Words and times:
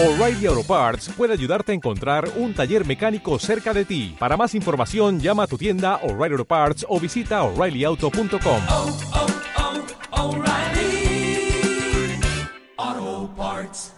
O'Reilly 0.00 0.46
Auto 0.46 0.62
Parts 0.62 1.08
puede 1.08 1.32
ayudarte 1.32 1.72
a 1.72 1.74
encontrar 1.74 2.28
un 2.36 2.54
taller 2.54 2.86
mecánico 2.86 3.36
cerca 3.40 3.74
de 3.74 3.84
ti. 3.84 4.14
Para 4.16 4.36
más 4.36 4.54
información, 4.54 5.18
llama 5.18 5.42
a 5.42 5.46
tu 5.48 5.58
tienda 5.58 5.96
O'Reilly 5.96 6.34
Auto 6.34 6.44
Parts 6.44 6.86
o 6.88 7.00
visita 7.00 7.42
oreillyauto.com. 7.42 8.62
oh, 8.68 8.98
oh, 12.78 13.34
Parts. 13.36 13.96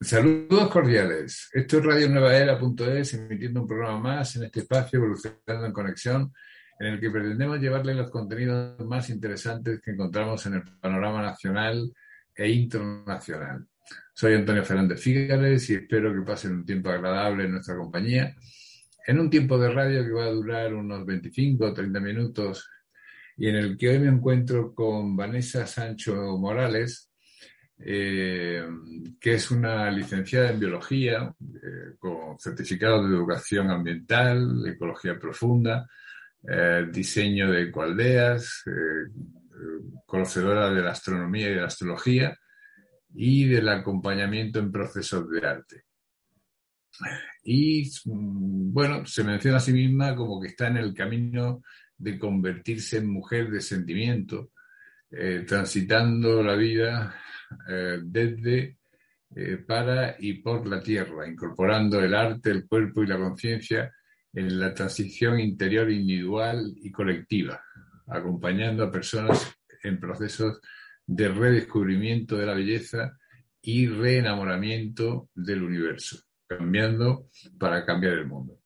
Saludos 0.00 0.70
cordiales. 0.70 1.50
Esto 1.52 1.76
es 1.76 1.84
Radio 1.84 2.08
Nueva 2.08 2.34
Era.es, 2.34 3.12
emitiendo 3.12 3.60
un 3.60 3.68
programa 3.68 4.00
más 4.00 4.36
en 4.36 4.44
este 4.44 4.60
espacio 4.60 5.00
Evolucionando 5.00 5.66
en 5.66 5.72
Conexión, 5.74 6.32
en 6.80 6.86
el 6.94 6.98
que 6.98 7.10
pretendemos 7.10 7.60
llevarle 7.60 7.92
los 7.94 8.10
contenidos 8.10 8.80
más 8.86 9.10
interesantes 9.10 9.82
que 9.84 9.90
encontramos 9.90 10.46
en 10.46 10.54
el 10.54 10.62
panorama 10.80 11.20
nacional 11.20 11.92
e 12.34 12.48
internacional. 12.48 13.66
Soy 14.12 14.34
Antonio 14.34 14.64
Fernández 14.64 15.00
Fígales 15.00 15.70
y 15.70 15.74
espero 15.74 16.12
que 16.12 16.22
pasen 16.22 16.52
un 16.52 16.66
tiempo 16.66 16.90
agradable 16.90 17.44
en 17.44 17.52
nuestra 17.52 17.76
compañía, 17.76 18.34
en 19.06 19.20
un 19.20 19.30
tiempo 19.30 19.56
de 19.58 19.70
radio 19.70 20.04
que 20.04 20.10
va 20.10 20.24
a 20.24 20.30
durar 20.30 20.74
unos 20.74 21.06
25 21.06 21.66
o 21.66 21.72
30 21.72 22.00
minutos 22.00 22.68
y 23.36 23.48
en 23.48 23.54
el 23.54 23.78
que 23.78 23.90
hoy 23.90 24.00
me 24.00 24.08
encuentro 24.08 24.74
con 24.74 25.16
Vanessa 25.16 25.64
Sancho 25.68 26.36
Morales, 26.36 27.12
eh, 27.78 28.66
que 29.20 29.34
es 29.34 29.52
una 29.52 29.88
licenciada 29.92 30.50
en 30.50 30.58
biología 30.58 31.32
eh, 31.40 31.94
con 32.00 32.36
certificado 32.40 33.06
de 33.06 33.14
educación 33.14 33.70
ambiental, 33.70 34.66
ecología 34.66 35.16
profunda, 35.16 35.88
eh, 36.42 36.88
diseño 36.90 37.52
de 37.52 37.68
ecoaldeas, 37.68 38.64
conocedora 40.06 40.70
de 40.70 40.82
la 40.82 40.90
astronomía 40.90 41.50
y 41.50 41.54
de 41.54 41.60
la 41.60 41.66
astrología 41.66 42.36
y 43.14 43.46
del 43.46 43.68
acompañamiento 43.68 44.58
en 44.58 44.72
procesos 44.72 45.28
de 45.30 45.46
arte. 45.46 45.84
Y 47.44 47.90
mm, 48.04 48.72
bueno, 48.72 49.06
se 49.06 49.24
menciona 49.24 49.58
a 49.58 49.60
sí 49.60 49.72
misma 49.72 50.14
como 50.14 50.40
que 50.40 50.48
está 50.48 50.68
en 50.68 50.78
el 50.78 50.94
camino 50.94 51.62
de 51.96 52.18
convertirse 52.18 52.98
en 52.98 53.10
mujer 53.10 53.50
de 53.50 53.60
sentimiento, 53.60 54.50
eh, 55.10 55.44
transitando 55.46 56.42
la 56.42 56.54
vida 56.54 57.14
eh, 57.68 57.98
desde, 58.02 58.78
eh, 59.34 59.56
para 59.66 60.16
y 60.18 60.34
por 60.34 60.66
la 60.66 60.80
tierra, 60.80 61.26
incorporando 61.26 62.00
el 62.00 62.14
arte, 62.14 62.50
el 62.50 62.66
cuerpo 62.66 63.02
y 63.02 63.06
la 63.06 63.18
conciencia 63.18 63.92
en 64.32 64.60
la 64.60 64.74
transición 64.74 65.40
interior 65.40 65.90
individual 65.90 66.72
y 66.76 66.90
colectiva, 66.92 67.62
acompañando 68.06 68.84
a 68.84 68.92
personas 68.92 69.56
en 69.82 69.98
procesos 69.98 70.60
de 71.08 71.28
redescubrimiento 71.28 72.36
de 72.36 72.46
la 72.46 72.52
belleza 72.52 73.18
y 73.62 73.86
reenamoramiento 73.86 75.30
del 75.34 75.62
universo, 75.62 76.18
cambiando 76.46 77.30
para 77.58 77.84
cambiar 77.84 78.12
el 78.12 78.26
mundo. 78.26 78.60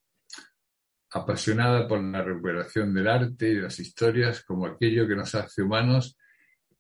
Apasionada 1.13 1.87
por 1.87 2.03
la 2.03 2.21
recuperación 2.23 2.93
del 2.93 3.07
arte 3.07 3.49
y 3.49 3.55
de 3.55 3.63
las 3.63 3.79
historias 3.79 4.43
como 4.43 4.67
aquello 4.67 5.07
que 5.07 5.15
nos 5.15 5.35
hace 5.37 5.63
humanos 5.63 6.19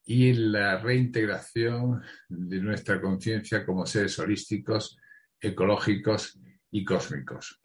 y 0.04 0.32
la 0.32 0.78
reintegración 0.78 2.02
de 2.28 2.60
nuestra 2.60 3.00
conciencia 3.00 3.64
como 3.64 3.86
seres 3.86 4.18
holísticos, 4.18 4.98
ecológicos 5.40 6.40
y 6.72 6.84
cósmicos. 6.84 7.60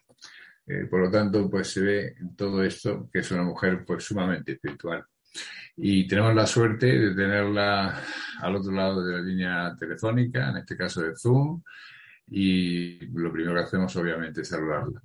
Eh, 0.67 0.85
por 0.85 1.01
lo 1.01 1.09
tanto, 1.09 1.49
pues 1.49 1.69
se 1.69 1.81
ve 1.81 2.15
en 2.19 2.35
todo 2.35 2.63
esto 2.63 3.09
que 3.11 3.19
es 3.19 3.31
una 3.31 3.43
mujer 3.43 3.83
pues 3.87 4.03
sumamente 4.03 4.51
espiritual 4.51 5.03
y 5.75 6.07
tenemos 6.07 6.33
la 6.33 6.47
suerte 6.47 6.87
de 6.87 7.15
tenerla 7.15 8.01
al 8.39 8.55
otro 8.55 8.71
lado 8.71 9.05
de 9.05 9.13
la 9.13 9.21
línea 9.21 9.75
telefónica, 9.79 10.49
en 10.49 10.57
este 10.57 10.75
caso 10.75 11.01
de 11.01 11.15
Zoom, 11.15 11.61
y 12.29 13.05
lo 13.07 13.31
primero 13.31 13.55
que 13.55 13.61
hacemos 13.61 13.95
obviamente 13.95 14.41
es 14.41 14.49
saludarla. 14.49 15.01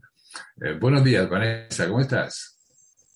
Eh, 0.61 0.73
buenos 0.81 1.05
días, 1.05 1.29
Vanessa, 1.29 1.87
¿cómo 1.87 2.01
estás? 2.01 2.59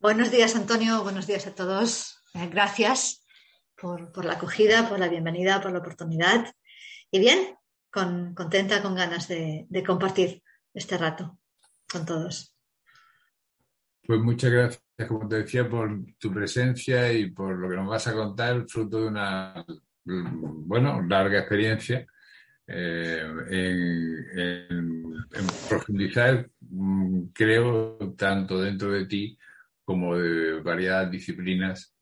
Buenos 0.00 0.30
días, 0.30 0.54
Antonio, 0.54 1.02
buenos 1.02 1.26
días 1.26 1.46
a 1.46 1.54
todos. 1.54 2.22
Eh, 2.34 2.48
gracias 2.52 3.24
por, 3.74 4.12
por, 4.12 4.26
la 4.26 4.34
acogida, 4.34 4.88
por 4.88 5.00
la 5.00 5.08
bienvenida, 5.08 5.60
por 5.62 5.72
la 5.72 5.78
oportunidad. 5.78 6.54
Y 7.10 7.18
bien, 7.18 7.56
con, 7.90 8.34
contenta, 8.34 8.82
con 8.82 8.94
ganas 8.94 9.28
de, 9.28 9.66
de 9.70 9.82
compartir 9.82 10.42
este 10.74 10.98
rato 10.98 11.38
con 11.90 12.04
todos. 12.04 12.54
Pues 14.06 14.20
muchas 14.20 14.50
gracias, 14.50 14.82
como 15.04 15.28
te 15.28 15.36
decía, 15.36 15.68
por 15.68 15.90
tu 16.18 16.32
presencia 16.32 17.12
y 17.12 17.30
por 17.30 17.58
lo 17.58 17.68
que 17.68 17.76
nos 17.76 17.88
vas 17.88 18.06
a 18.06 18.14
contar, 18.14 18.64
fruto 18.68 19.02
de 19.02 19.08
una, 19.08 19.64
bueno, 20.04 21.02
larga 21.02 21.40
experiencia 21.40 22.06
eh, 22.66 23.22
en, 23.50 25.14
profundizar, 25.68 26.48
creo, 27.32 28.14
tanto 28.16 28.60
dentro 28.60 28.90
de 28.92 29.06
ti 29.06 29.38
como 29.84 30.16
de 30.16 30.60
varias 30.60 31.10
disciplinas, 31.10 31.94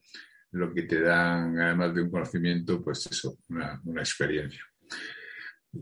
lo 0.52 0.72
que 0.72 0.82
te 0.82 1.00
dan, 1.00 1.58
además 1.58 1.94
de 1.94 2.02
un 2.02 2.10
conocimiento, 2.10 2.82
pues 2.82 3.06
eso, 3.06 3.36
una, 3.48 3.80
una 3.84 4.02
experiencia. 4.02 4.62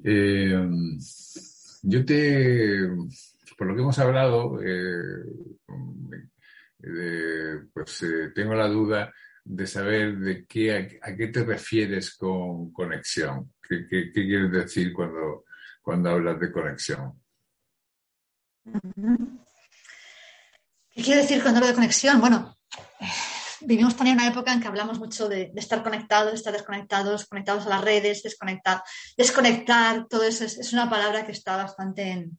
Eh, 0.02 0.68
yo 1.82 2.04
te 2.04 2.88
por 3.56 3.66
lo 3.66 3.76
que 3.76 3.82
hemos 3.82 3.98
hablado, 4.00 4.60
eh, 4.60 5.24
eh, 6.82 7.60
pues 7.72 8.02
eh, 8.02 8.32
tengo 8.34 8.54
la 8.54 8.66
duda 8.66 9.12
de 9.44 9.66
saber 9.66 10.18
de 10.18 10.46
qué, 10.46 10.98
a, 11.00 11.16
qué 11.16 11.28
te 11.28 11.44
refieres 11.44 12.14
con 12.16 12.72
conexión. 12.72 13.54
¿Qué, 13.66 14.12
quieres 14.12 14.50
decir 14.50 14.92
cuando, 14.92 15.44
cuando 15.80 16.10
hablas 16.10 16.38
de 16.40 16.52
conexión? 16.52 17.22
¿Qué 20.90 21.02
quiere 21.02 21.22
decir 21.22 21.40
cuando 21.42 21.58
hablo 21.58 21.68
de 21.68 21.74
conexión? 21.74 22.20
Bueno, 22.20 22.56
vivimos 23.60 23.96
también 23.96 24.18
una 24.18 24.28
época 24.28 24.52
en 24.52 24.60
que 24.60 24.68
hablamos 24.68 24.98
mucho 24.98 25.28
de, 25.28 25.52
estar 25.56 25.82
conectados, 25.82 26.34
estar 26.34 26.52
desconectados, 26.52 27.26
conectados 27.26 27.66
a 27.66 27.70
las 27.70 27.80
redes, 27.82 28.22
desconectar, 28.22 28.82
desconectar, 29.16 30.06
todo 30.08 30.24
eso 30.24 30.44
es, 30.44 30.58
es 30.58 30.72
una 30.72 30.90
palabra 30.90 31.24
que 31.24 31.32
está 31.32 31.56
bastante 31.56 32.10
en, 32.10 32.38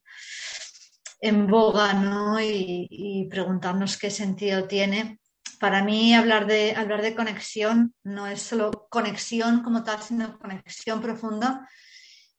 en 1.23 1.47
boga 1.47 1.93
¿no? 1.93 2.39
y, 2.41 2.85
y, 2.89 3.25
preguntarnos 3.29 3.97
qué 3.97 4.11
sentido 4.11 4.67
tiene. 4.67 5.21
Para 5.57 5.81
mí 5.81 6.13
hablar 6.13 6.47
de, 6.47 6.75
hablar 6.75 7.01
de 7.01 7.15
conexión 7.15 7.95
no 8.03 8.27
es 8.27 8.41
solo 8.41 8.87
conexión 8.89 9.63
como 9.63 9.85
tal, 9.85 10.03
sino 10.03 10.37
conexión 10.37 11.01
profunda 11.01 11.69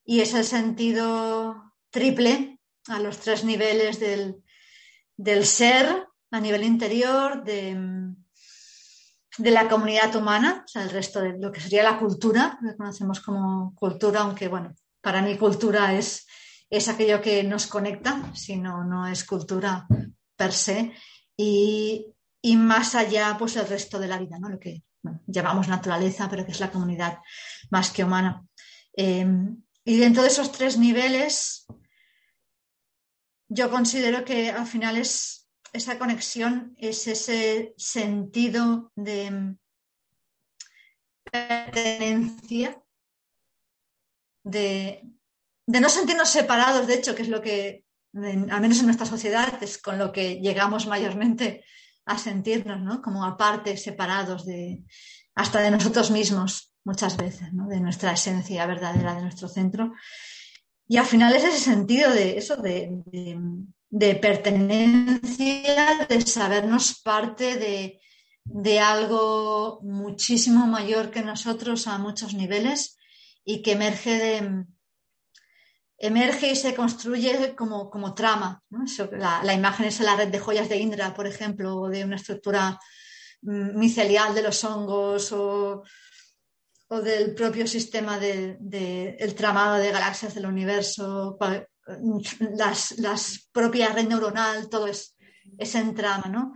y 0.05 0.21
es 0.21 0.35
el 0.35 0.43
sentido 0.43 1.73
triple 1.89 2.59
a 2.87 2.99
los 2.99 3.17
tres 3.17 3.43
niveles 3.43 3.99
del, 3.99 4.35
del 5.17 5.47
ser, 5.47 6.05
a 6.29 6.39
nivel 6.39 6.63
interior, 6.63 7.43
de, 7.43 7.75
de, 9.39 9.51
la 9.51 9.67
comunidad 9.67 10.15
humana, 10.15 10.61
o 10.63 10.67
sea, 10.67 10.83
el 10.83 10.91
resto 10.91 11.21
de 11.21 11.39
lo 11.39 11.51
que 11.51 11.59
sería 11.59 11.81
la 11.81 11.97
cultura, 11.97 12.59
lo 12.61 12.69
que 12.69 12.77
conocemos 12.77 13.19
como 13.19 13.73
cultura, 13.73 14.21
aunque 14.21 14.47
bueno, 14.47 14.75
para 15.01 15.23
mí 15.23 15.35
cultura 15.39 15.95
es 15.95 16.27
es 16.69 16.87
aquello 16.87 17.21
que 17.21 17.43
nos 17.43 17.67
conecta, 17.67 18.31
sino 18.33 18.83
no 18.83 19.07
es 19.07 19.23
cultura 19.23 19.87
per 20.35 20.51
se. 20.51 20.93
Y, 21.37 22.07
y, 22.41 22.55
más 22.55 22.95
allá, 22.95 23.35
pues 23.37 23.55
el 23.55 23.67
resto 23.67 23.99
de 23.99 24.07
la 24.07 24.17
vida, 24.17 24.39
¿no? 24.39 24.49
Lo 24.49 24.59
que 24.59 24.83
llamamos 25.27 25.67
naturaleza, 25.67 26.29
pero 26.29 26.45
que 26.45 26.51
es 26.51 26.59
la 26.59 26.71
comunidad 26.71 27.19
más 27.69 27.91
que 27.91 28.03
humana. 28.03 28.45
Eh, 28.95 29.25
y 29.83 29.97
dentro 29.97 30.23
de 30.23 30.29
esos 30.29 30.51
tres 30.51 30.77
niveles, 30.77 31.67
yo 33.47 33.69
considero 33.69 34.25
que 34.25 34.49
al 34.49 34.65
final 34.65 34.97
es 34.97 35.47
esa 35.73 35.99
conexión, 35.99 36.75
es 36.79 37.07
ese 37.07 37.73
sentido 37.77 38.91
de 38.95 39.55
pertenencia, 41.31 42.81
de, 44.43 45.14
de 45.67 45.79
no 45.79 45.89
sentirnos 45.89 46.29
separados, 46.29 46.87
de 46.87 46.95
hecho, 46.95 47.15
que 47.15 47.23
es 47.23 47.29
lo 47.29 47.41
que, 47.41 47.83
al 48.13 48.61
menos 48.61 48.79
en 48.79 48.85
nuestra 48.85 49.05
sociedad, 49.05 49.61
es 49.61 49.77
con 49.77 49.97
lo 49.97 50.11
que 50.11 50.39
llegamos 50.39 50.87
mayormente 50.87 51.65
a 52.05 52.17
sentirnos, 52.17 52.81
¿no? 52.81 53.01
Como 53.01 53.25
aparte, 53.25 53.77
separados 53.77 54.45
de, 54.45 54.83
hasta 55.33 55.59
de 55.61 55.71
nosotros 55.71 56.11
mismos, 56.11 56.71
muchas 56.83 57.17
veces, 57.17 57.51
¿no? 57.53 57.67
De 57.67 57.79
nuestra 57.79 58.11
esencia 58.13 58.65
verdadera, 58.67 59.15
de 59.15 59.23
nuestro 59.23 59.47
centro. 59.47 59.93
Y 60.87 60.97
al 60.97 61.05
final 61.05 61.33
es 61.33 61.43
ese 61.43 61.59
sentido 61.59 62.11
de 62.11 62.37
eso, 62.37 62.57
de, 62.57 62.91
de, 63.89 64.15
pertenencia, 64.15 66.05
de 66.07 66.21
sabernos 66.21 67.01
parte 67.01 67.57
de, 67.57 67.99
de 68.43 68.79
algo 68.79 69.79
muchísimo 69.81 70.67
mayor 70.67 71.09
que 71.09 71.23
nosotros 71.23 71.87
a 71.87 71.97
muchos 71.97 72.35
niveles 72.35 72.97
y 73.43 73.63
que 73.63 73.71
emerge 73.71 74.17
de, 74.19 74.65
emerge 75.97 76.51
y 76.51 76.55
se 76.55 76.75
construye 76.75 77.55
como, 77.55 77.89
como 77.89 78.13
trama. 78.13 78.61
¿no? 78.69 78.83
La, 79.11 79.53
imagen 79.53 79.85
es 79.85 79.99
la 79.99 80.15
red 80.15 80.29
de 80.29 80.39
joyas 80.39 80.69
de 80.69 80.77
Indra, 80.77 81.13
por 81.13 81.27
ejemplo, 81.27 81.75
o 81.77 81.89
de 81.89 82.03
una 82.03 82.17
estructura 82.17 82.79
micelial 83.41 84.33
de 84.33 84.41
los 84.41 84.63
hongos, 84.63 85.31
o, 85.31 85.83
o 86.87 87.01
del 87.01 87.33
propio 87.33 87.67
sistema 87.67 88.19
del 88.19 88.57
de, 88.59 89.15
el 89.19 89.35
tramado 89.35 89.75
de 89.75 89.91
galaxias 89.91 90.33
del 90.33 90.45
universo, 90.45 91.37
las, 92.57 92.97
las 92.97 93.49
propias 93.51 93.93
red 93.93 94.07
neuronal, 94.07 94.69
todo 94.69 94.87
es, 94.87 95.15
es 95.57 95.75
en 95.75 95.93
trama, 95.93 96.27
¿no? 96.29 96.53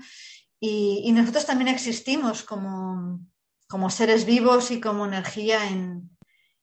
Y, 0.60 1.04
y 1.06 1.12
nosotros 1.12 1.46
también 1.46 1.70
existimos 1.70 2.44
como, 2.44 3.22
como, 3.68 3.90
seres 3.90 4.26
vivos 4.26 4.72
y 4.72 4.82
como 4.82 5.06
energía 5.06 5.70
en, 5.70 6.09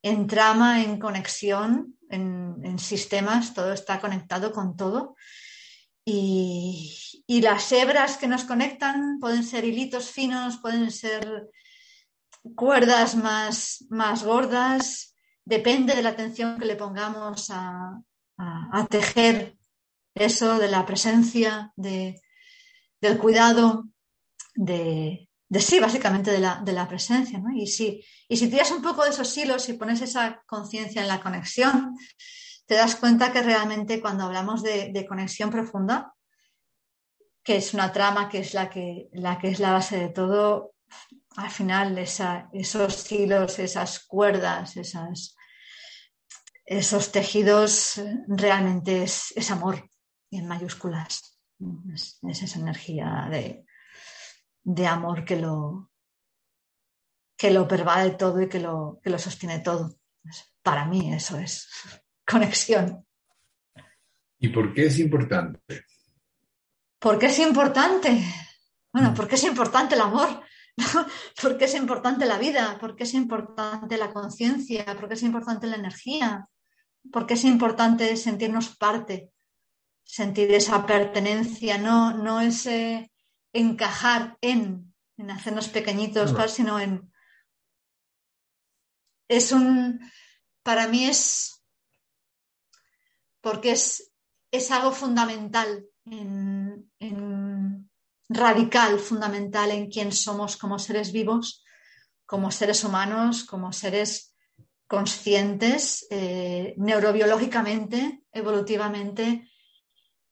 en 0.06 0.28
trama, 0.28 0.82
en 0.84 0.98
conexión, 1.00 1.98
en, 2.08 2.78
sistemas, 2.78 3.54
todo 3.54 3.72
está 3.72 4.00
conectado 4.00 4.52
con 4.52 4.76
todo. 4.76 5.16
Y, 6.04 7.24
y, 7.26 7.40
las 7.40 7.72
hebras 7.72 8.16
que 8.16 8.28
nos 8.28 8.44
conectan 8.44 9.18
pueden 9.18 9.42
ser 9.42 9.64
hilitos 9.64 10.10
finos, 10.10 10.58
pueden 10.58 10.92
ser 10.92 11.48
cuerdas 12.54 13.16
más, 13.16 13.84
más 13.88 14.22
gordas, 14.22 15.16
depende 15.44 15.96
de 15.96 16.02
la 16.02 16.10
atención 16.10 16.58
que 16.58 16.66
le 16.66 16.76
pongamos 16.76 17.50
a, 17.50 18.00
a, 18.36 18.80
a 18.80 18.86
tejer 18.86 19.56
eso 20.14 20.58
de 20.58 20.68
la 20.68 20.86
presencia, 20.86 21.72
de, 21.74 22.20
del 23.00 23.18
cuidado, 23.18 23.86
de, 24.54 25.25
de 25.48 25.60
sí, 25.60 25.78
básicamente 25.80 26.30
de 26.30 26.40
la, 26.40 26.60
de 26.64 26.72
la 26.72 26.88
presencia. 26.88 27.38
¿no? 27.38 27.52
Y, 27.54 27.66
si, 27.66 28.04
y 28.28 28.36
si 28.36 28.48
tiras 28.48 28.70
un 28.70 28.82
poco 28.82 29.04
de 29.04 29.10
esos 29.10 29.36
hilos 29.36 29.68
y 29.68 29.74
pones 29.74 30.00
esa 30.00 30.42
conciencia 30.46 31.02
en 31.02 31.08
la 31.08 31.20
conexión, 31.20 31.96
te 32.66 32.74
das 32.74 32.96
cuenta 32.96 33.32
que 33.32 33.42
realmente 33.42 34.00
cuando 34.00 34.24
hablamos 34.24 34.62
de, 34.62 34.90
de, 34.92 35.06
conexión 35.06 35.50
profunda, 35.50 36.12
que 37.44 37.56
es 37.56 37.74
una 37.74 37.92
trama 37.92 38.28
que 38.28 38.40
es 38.40 38.54
la 38.54 38.68
que, 38.68 39.08
la 39.12 39.38
que 39.38 39.48
es 39.48 39.60
la 39.60 39.72
base 39.72 39.98
de 39.98 40.08
todo, 40.08 40.74
al 41.36 41.50
final 41.50 41.96
esa, 41.98 42.48
esos 42.52 43.10
hilos, 43.12 43.60
esas 43.60 44.00
cuerdas, 44.00 44.76
esas, 44.76 45.36
esos 46.64 47.12
tejidos 47.12 48.00
realmente 48.26 49.04
es, 49.04 49.32
es 49.36 49.50
amor 49.52 49.88
en 50.32 50.48
mayúsculas. 50.48 51.38
Es 52.28 52.42
esa 52.42 52.58
energía 52.58 53.28
de, 53.30 53.65
de, 54.66 54.86
amor 54.86 55.24
que 55.24 55.36
lo, 55.36 55.90
que 57.36 57.50
lo 57.50 57.66
pervade 57.68 58.10
todo 58.12 58.42
y 58.42 58.48
que 58.48 58.60
lo, 58.60 58.98
que 59.02 59.10
lo 59.10 59.18
sostiene 59.18 59.60
todo. 59.60 59.96
Para 60.62 60.84
mí 60.84 61.14
eso 61.14 61.38
es 61.38 61.68
conexión. 62.26 63.06
¿Y 64.38 64.48
por 64.48 64.74
qué 64.74 64.86
es 64.86 64.98
importante? 64.98 65.60
¿Por 66.98 67.18
qué 67.18 67.26
es 67.26 67.38
importante? 67.38 68.22
Bueno, 68.92 69.14
porque 69.14 69.36
es 69.36 69.44
importante 69.44 69.94
el 69.94 70.00
amor, 70.00 70.42
porque 71.42 71.66
es 71.66 71.74
importante 71.74 72.26
la 72.26 72.38
vida, 72.38 72.76
porque 72.80 73.04
es 73.04 73.14
importante 73.14 73.96
la 73.96 74.12
conciencia, 74.12 74.84
porque 74.98 75.14
es 75.14 75.22
importante 75.22 75.66
la 75.66 75.76
energía, 75.76 76.48
porque 77.12 77.34
es 77.34 77.44
importante 77.44 78.16
sentirnos 78.16 78.76
parte, 78.76 79.30
sentir 80.02 80.50
esa 80.52 80.84
pertenencia, 80.86 81.78
no, 81.78 82.12
no 82.12 82.40
ese 82.40 83.12
encajar 83.58 84.36
en, 84.40 84.94
en 85.16 85.30
hacernos 85.30 85.68
pequeñitos, 85.68 86.32
no. 86.32 86.48
sino 86.48 86.78
en... 86.80 87.12
Es 89.28 89.52
un... 89.52 90.00
Para 90.62 90.88
mí 90.88 91.06
es... 91.06 91.62
Porque 93.40 93.72
es, 93.72 94.12
es 94.50 94.70
algo 94.70 94.92
fundamental, 94.92 95.86
en, 96.04 96.90
en, 96.98 97.88
radical, 98.28 98.98
fundamental 98.98 99.70
en 99.70 99.88
quién 99.88 100.12
somos 100.12 100.56
como 100.56 100.78
seres 100.78 101.12
vivos, 101.12 101.64
como 102.24 102.50
seres 102.50 102.82
humanos, 102.84 103.44
como 103.44 103.72
seres 103.72 104.34
conscientes, 104.88 106.06
eh, 106.10 106.74
neurobiológicamente, 106.76 108.24
evolutivamente, 108.32 109.50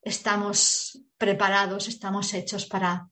estamos 0.03 1.01
preparados, 1.17 1.89
estamos 1.89 2.33
hechos 2.35 2.67
para, 2.67 3.09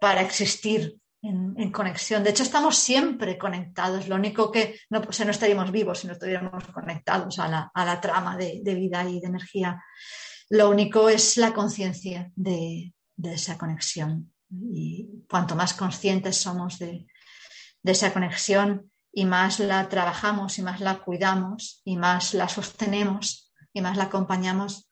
para 0.00 0.22
existir 0.22 0.96
en, 1.22 1.70
conexión. 1.70 2.24
De 2.24 2.30
hecho, 2.30 2.42
estamos 2.42 2.76
siempre 2.76 3.36
conectados. 3.36 4.08
Lo 4.08 4.16
único 4.16 4.50
que 4.50 4.80
no, 4.88 5.12
sea, 5.12 5.26
no 5.26 5.32
estaríamos 5.32 5.70
vivos 5.70 6.00
si 6.00 6.06
no 6.06 6.14
estuviéramos 6.14 6.64
conectados 6.68 7.38
a 7.38 7.48
la, 7.48 7.70
a 7.74 7.84
la 7.84 8.00
trama 8.00 8.36
de, 8.36 8.60
de, 8.62 8.74
vida 8.74 9.08
y 9.08 9.20
de 9.20 9.26
energía. 9.26 9.82
Lo 10.48 10.70
único 10.70 11.08
es 11.08 11.36
la 11.36 11.52
conciencia 11.52 12.32
de, 12.34 12.94
de, 13.16 13.34
esa 13.34 13.58
conexión. 13.58 14.32
Y 14.50 15.06
cuanto 15.28 15.54
más 15.54 15.74
conscientes 15.74 16.38
somos 16.38 16.78
de, 16.78 17.06
de 17.82 17.92
esa 17.92 18.12
conexión 18.12 18.90
y 19.12 19.26
más 19.26 19.60
la 19.60 19.88
trabajamos 19.88 20.58
y 20.58 20.62
más 20.62 20.80
la 20.80 21.00
cuidamos 21.00 21.82
y 21.84 21.96
más 21.96 22.34
la 22.34 22.48
sostenemos 22.48 23.52
y 23.72 23.82
más 23.82 23.96
la 23.96 24.04
acompañamos, 24.04 24.88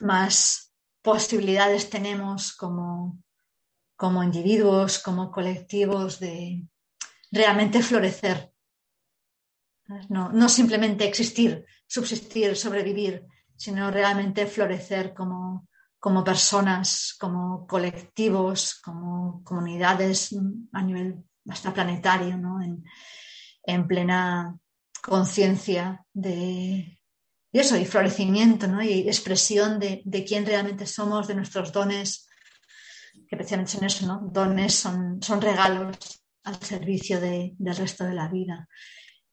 más 0.00 0.72
posibilidades 1.02 1.90
tenemos 1.90 2.54
como, 2.54 3.18
como 4.02 4.24
individuos, 4.24 4.98
como 4.98 5.30
colectivos 5.30 6.18
de 6.18 6.66
realmente 7.30 7.80
florecer. 7.84 8.52
No, 10.08 10.32
no, 10.32 10.48
simplemente 10.48 11.06
existir, 11.06 11.64
subsistir, 11.86 12.56
sobrevivir, 12.56 13.24
sino 13.54 13.92
realmente 13.92 14.48
florecer 14.48 15.14
como, 15.14 15.68
como 16.00 16.24
personas, 16.24 17.14
como 17.16 17.64
colectivos, 17.64 18.80
como 18.82 19.40
comunidades 19.44 20.34
a 20.72 20.82
nivel 20.82 21.22
hasta 21.48 21.72
planetario, 21.72 22.36
¿no? 22.36 22.60
en, 22.60 22.84
en 23.62 23.86
plena 23.86 24.58
conciencia 25.00 26.04
de, 26.12 26.98
y 27.52 27.58
eso, 27.60 27.76
y 27.76 27.84
florecimiento, 27.84 28.66
¿no? 28.66 28.82
y 28.82 29.02
expresión 29.02 29.78
de, 29.78 30.02
de, 30.04 30.24
quién 30.24 30.44
realmente 30.44 30.86
somos, 30.86 31.28
de 31.28 31.36
nuestros 31.36 31.70
dones, 31.70 32.26
que 33.32 33.36
precisamente 33.38 33.72
son 33.72 33.84
eso, 33.84 34.06
¿no? 34.06 34.20
Dones 34.30 34.74
son, 34.74 35.22
son 35.22 35.40
regalos 35.40 36.22
al 36.44 36.62
servicio 36.62 37.18
de, 37.18 37.54
del 37.56 37.74
resto 37.74 38.04
de 38.04 38.12
la 38.12 38.28
vida. 38.28 38.68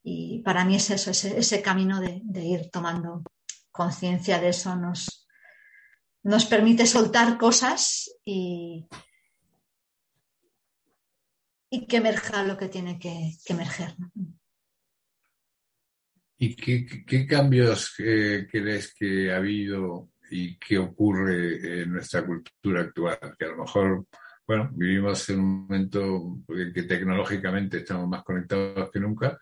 Y 0.02 0.38
para 0.42 0.64
mí 0.64 0.76
es 0.76 0.88
eso, 0.88 1.10
ese, 1.10 1.60
camino 1.60 2.00
de, 2.00 2.22
ir 2.42 2.70
tomando 2.70 3.22
conciencia 3.70 4.40
de 4.40 4.48
eso 4.48 4.74
nos, 4.74 5.28
nos 6.22 6.46
permite 6.46 6.86
soltar 6.86 7.36
cosas 7.36 8.10
y, 8.24 8.88
y 11.68 11.86
que 11.86 11.98
emerja 11.98 12.42
lo 12.42 12.56
que 12.56 12.68
tiene 12.68 12.98
que, 12.98 13.32
que 13.44 13.52
emerger. 13.52 13.96
¿Y 16.38 16.56
qué, 16.56 17.04
qué 17.06 17.26
cambios 17.26 17.92
eh, 17.98 18.48
crees 18.50 18.94
que 18.94 19.30
ha 19.30 19.36
habido 19.36 20.09
y 20.30 20.56
qué 20.56 20.78
ocurre 20.78 21.82
en 21.82 21.92
nuestra 21.92 22.24
cultura 22.24 22.82
actual? 22.82 23.18
Que 23.38 23.44
a 23.44 23.48
lo 23.48 23.58
mejor, 23.58 24.06
bueno, 24.46 24.70
vivimos 24.72 25.28
en 25.28 25.40
un 25.40 25.62
momento 25.62 26.38
en 26.48 26.72
que 26.72 26.84
tecnológicamente 26.84 27.78
estamos 27.78 28.08
más 28.08 28.22
conectados 28.24 28.90
que 28.90 29.00
nunca, 29.00 29.38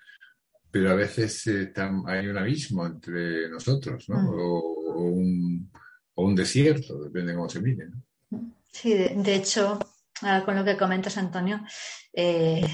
pero 0.71 0.91
a 0.91 0.95
veces 0.95 1.47
eh, 1.47 1.73
hay 2.07 2.27
un 2.27 2.39
abismo 2.39 2.87
entre 2.87 3.49
nosotros, 3.49 4.09
¿no? 4.09 4.23
Mm. 4.23 4.29
O, 4.29 4.59
o, 4.95 5.03
un, 5.03 5.71
o, 6.15 6.25
un, 6.25 6.35
desierto, 6.35 7.05
depende 7.05 7.33
de 7.33 7.37
cómo 7.37 7.49
se 7.49 7.61
mire, 7.61 7.89
¿no? 7.89 8.03
Sí, 8.71 8.95
de, 8.95 9.15
de 9.15 9.35
hecho, 9.35 9.79
ah, 10.23 10.43
con 10.45 10.57
lo 10.57 10.65
que 10.65 10.77
comentas, 10.77 11.17
Antonio, 11.17 11.61
eh, 12.13 12.67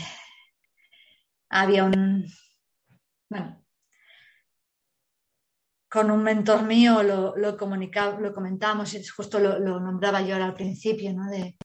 había 1.49 1.85
un, 1.85 2.27
bueno, 3.31 3.64
con 5.95 6.11
un 6.11 6.25
mentor 6.25 6.65
mío 6.65 7.05
lo, 7.05 7.37
lo, 7.37 7.57
comunicaba, 7.57 8.19
lo 8.19 8.35
comentábamos 8.35 8.93
y 8.95 9.07
justo 9.07 9.39
lo, 9.39 9.79
nombraba 9.79 10.23
yo 10.23 10.35
al 10.35 10.53
principio, 10.53 11.13
¿no? 11.13 11.31
de 11.31 11.57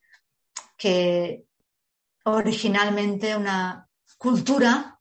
que 0.77 1.45
originalmente 2.25 3.35
una 3.35 3.87
cultura 4.19 4.99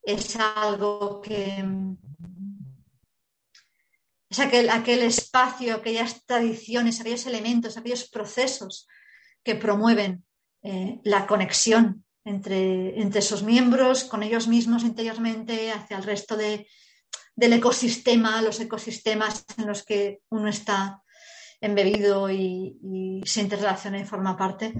es 0.00 0.34
algo 0.36 1.20
que 1.20 1.62
es 4.30 4.38
aquel, 4.38 4.70
aquel 4.70 5.02
espacio, 5.02 5.74
aquellas 5.74 6.24
tradiciones, 6.24 7.00
aquellos 7.00 7.26
elementos, 7.26 7.76
aquellos 7.76 8.08
procesos 8.08 8.88
que 9.44 9.56
promueven 9.56 10.24
eh, 10.62 11.02
la 11.04 11.26
conexión 11.26 12.02
entre, 12.24 12.98
entre 12.98 13.20
sus 13.20 13.42
miembros, 13.42 14.04
con 14.04 14.22
ellos 14.22 14.48
mismos 14.48 14.84
interiormente, 14.84 15.70
hacia 15.70 15.98
el 15.98 16.04
resto 16.04 16.34
de, 16.34 16.66
del 17.38 17.52
ecosistema, 17.52 18.42
los 18.42 18.58
ecosistemas 18.58 19.44
en 19.58 19.68
los 19.68 19.84
que 19.84 20.22
uno 20.28 20.48
está 20.48 21.04
embebido 21.60 22.28
y, 22.28 23.22
se 23.24 23.42
interrelaciona 23.42 24.00
y 24.00 24.04
forma 24.04 24.36
parte. 24.36 24.74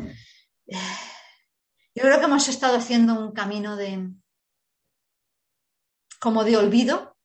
Yo 0.66 2.02
creo 2.02 2.18
que 2.18 2.24
hemos 2.24 2.48
estado 2.48 2.76
haciendo 2.76 3.14
un 3.14 3.32
camino 3.32 3.76
de 3.76 4.10
como 6.18 6.42
de 6.42 6.56
olvido, 6.56 7.16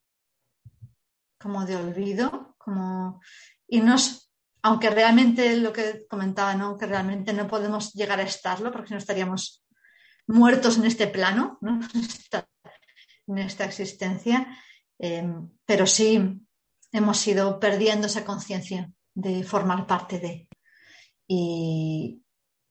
como 1.39 1.65
de 1.65 1.77
olvido, 1.77 2.55
como 2.59 3.19
y 3.67 3.81
nos, 3.81 4.31
aunque 4.61 4.91
realmente 4.91 5.57
lo 5.57 5.73
que 5.73 6.05
comentaba, 6.07 6.53
¿no? 6.53 6.77
que 6.77 6.85
realmente 6.85 7.33
no 7.33 7.47
podemos 7.47 7.91
llegar 7.93 8.19
a 8.19 8.23
estarlo, 8.23 8.71
porque 8.71 8.89
si 8.89 8.93
no 8.93 8.99
estaríamos 8.99 9.65
muertos 10.27 10.77
en 10.77 10.85
este 10.85 11.07
plano, 11.07 11.57
¿no? 11.61 11.79
en 13.27 13.37
esta 13.39 13.65
existencia, 13.65 14.47
eh, 14.99 15.27
pero 15.65 15.85
sí 15.85 16.39
hemos 16.91 17.27
ido 17.27 17.59
perdiendo 17.59 18.07
esa 18.07 18.25
conciencia 18.25 18.91
de 19.13 19.43
formar 19.43 19.87
parte 19.87 20.19
de. 20.19 20.47
Y, 21.27 22.21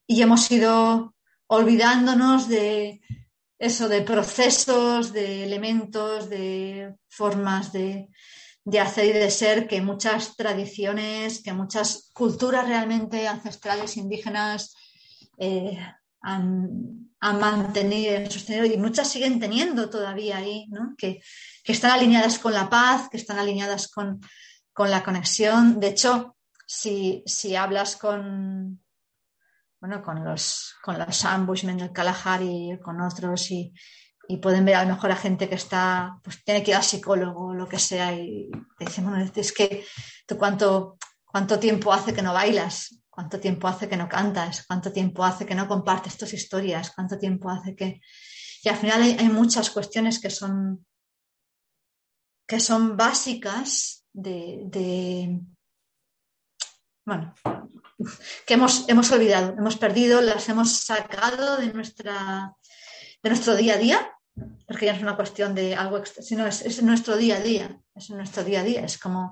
y 0.07 0.23
hemos 0.23 0.50
ido 0.50 1.14
olvidándonos 1.47 2.49
de 2.49 3.00
eso, 3.59 3.88
de 3.88 4.02
procesos, 4.02 5.12
de 5.12 5.45
elementos, 5.45 6.29
de 6.29 6.95
formas 7.09 7.73
de, 7.73 8.09
de 8.64 8.81
hacer 8.81 9.17
y 9.17 9.19
de 9.19 9.31
ser 9.31 9.67
que 9.67 9.81
muchas 9.81 10.37
tradiciones, 10.37 11.43
que 11.43 11.52
muchas 11.52 12.11
culturas 12.12 12.67
realmente 12.67 13.26
ancestrales 13.26 13.97
indígenas 13.97 14.75
eh, 15.38 15.79
han, 16.21 17.12
han, 17.23 17.41
mantenido, 17.41 18.31
sostenido 18.31 18.67
y 18.67 18.76
muchas 18.76 19.09
siguen 19.09 19.38
teniendo 19.38 19.88
todavía 19.88 20.38
ahí, 20.38 20.67
¿no? 20.71 20.95
que, 20.99 21.23
que, 21.62 21.73
están 21.73 21.93
alineadas 21.93 22.38
con 22.38 22.52
la 22.52 22.69
paz, 22.69 23.09
que 23.09 23.17
están 23.17 23.38
alineadas 23.38 23.88
con, 23.88 24.21
con 24.73 24.91
la 24.91 25.05
conexión. 25.05 25.79
De 25.79 25.88
hecho, 25.88 26.37
si, 26.67 27.23
si 27.25 27.55
hablas 27.55 27.97
con, 27.97 28.83
bueno, 29.81 30.02
con 30.02 30.25
los, 30.25 30.75
con 30.83 30.99
los 30.99 31.25
Ambushmen 31.25 31.79
del 31.79 31.93
Kalahari, 31.93 32.79
con 32.83 33.00
otros 33.00 33.50
y, 33.52 33.73
y 34.29 34.38
pueden 34.38 34.64
ver 34.64 34.76
a 34.76 34.85
lo 34.85 34.95
mejor 34.95 35.12
a 35.12 35.17
gente 35.17 35.49
que 35.49 35.57
está, 35.57 36.19
pues 36.23 36.43
tiene 36.45 36.62
que 36.62 36.73
ir 36.73 36.76
al 36.76 36.83
psicólogo 36.83 37.49
o 37.49 37.55
lo 37.55 37.69
que 37.69 37.79
sea 37.79 38.12
y 38.12 38.50
te 38.79 38.85
dicen, 38.85 39.05
bueno, 39.05 39.31
es 39.35 39.52
que 39.52 39.85
tú 40.26 40.37
cuánto, 40.37 40.99
cuánto 41.25 41.59
tiempo 41.59 41.93
hace 41.93 42.12
que 42.12 42.23
no 42.23 42.33
bailas, 42.33 43.01
cuánto 43.12 43.38
tiempo 43.38 43.69
hace 43.69 43.90
que 43.90 43.97
no 43.99 44.09
cantas, 44.09 44.64
cuánto 44.66 44.90
tiempo 44.90 45.23
hace 45.23 45.45
que 45.45 45.54
no 45.54 45.69
compartes 45.69 46.16
tus 46.16 46.33
historias, 46.33 46.92
cuánto 46.95 47.19
tiempo 47.19 47.50
hace 47.50 47.76
que... 47.76 48.00
Y 48.64 48.69
al 48.71 48.76
final 48.76 49.02
hay, 49.02 49.28
muchas 49.28 49.69
cuestiones 49.71 50.19
que 50.19 50.31
son, 50.31 50.87
que 52.47 52.59
son 52.59 52.97
básicas 52.97 54.07
de, 54.14 55.40
bueno, 57.04 57.35
que 58.47 58.54
hemos, 58.54 58.88
hemos 58.88 59.11
olvidado, 59.11 59.57
hemos 59.59 59.76
perdido, 59.76 60.23
las 60.23 60.49
hemos 60.49 60.73
sacado 60.73 61.59
de, 61.59 61.73
nuestra, 61.73 62.54
de 63.23 63.28
nuestro 63.28 63.57
día 63.57 63.75
a 63.75 63.78
día 63.78 64.12
porque 64.66 64.87
ya 64.87 64.92
no 64.92 64.99
es 64.99 65.02
una 65.02 65.16
cuestión 65.16 65.54
de 65.54 65.75
algo 65.75 66.02
sino 66.07 66.47
es, 66.47 66.62
es, 66.62 66.83
nuestro 66.83 67.19
día 67.19 67.37
a 67.37 67.40
día, 67.40 67.78
es 67.95 68.09
nuestro 68.09 68.42
día 68.42 68.61
a 68.61 68.64
día, 68.64 68.85
es 68.85 68.97
como, 68.97 69.31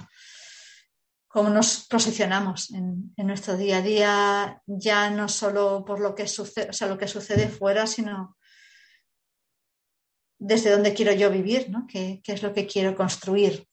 como 1.31 1.49
nos 1.49 1.87
posicionamos 1.87 2.73
en, 2.73 3.15
nuestro 3.17 3.57
día 3.57 3.77
a 3.77 3.83
día, 3.83 4.63
ya 4.67 5.11
no 5.11 5.29
solo 5.29 5.85
por 5.85 6.01
lo 6.01 6.13
que 6.13 6.27
sucede, 6.27 7.49
fuera, 7.49 7.87
sino 7.87 8.37
desde 10.41 10.73
dónde 10.73 10.93
quiero 10.93 11.13
yo 11.13 11.31
vivir, 11.31 11.71
¿no? 11.71 11.87
¿Qué, 11.87 12.21
¿Qué, 12.25 12.33
es 12.33 12.43
lo 12.43 12.53
que 12.53 12.67
quiero 12.67 12.97
construir? 12.97 13.65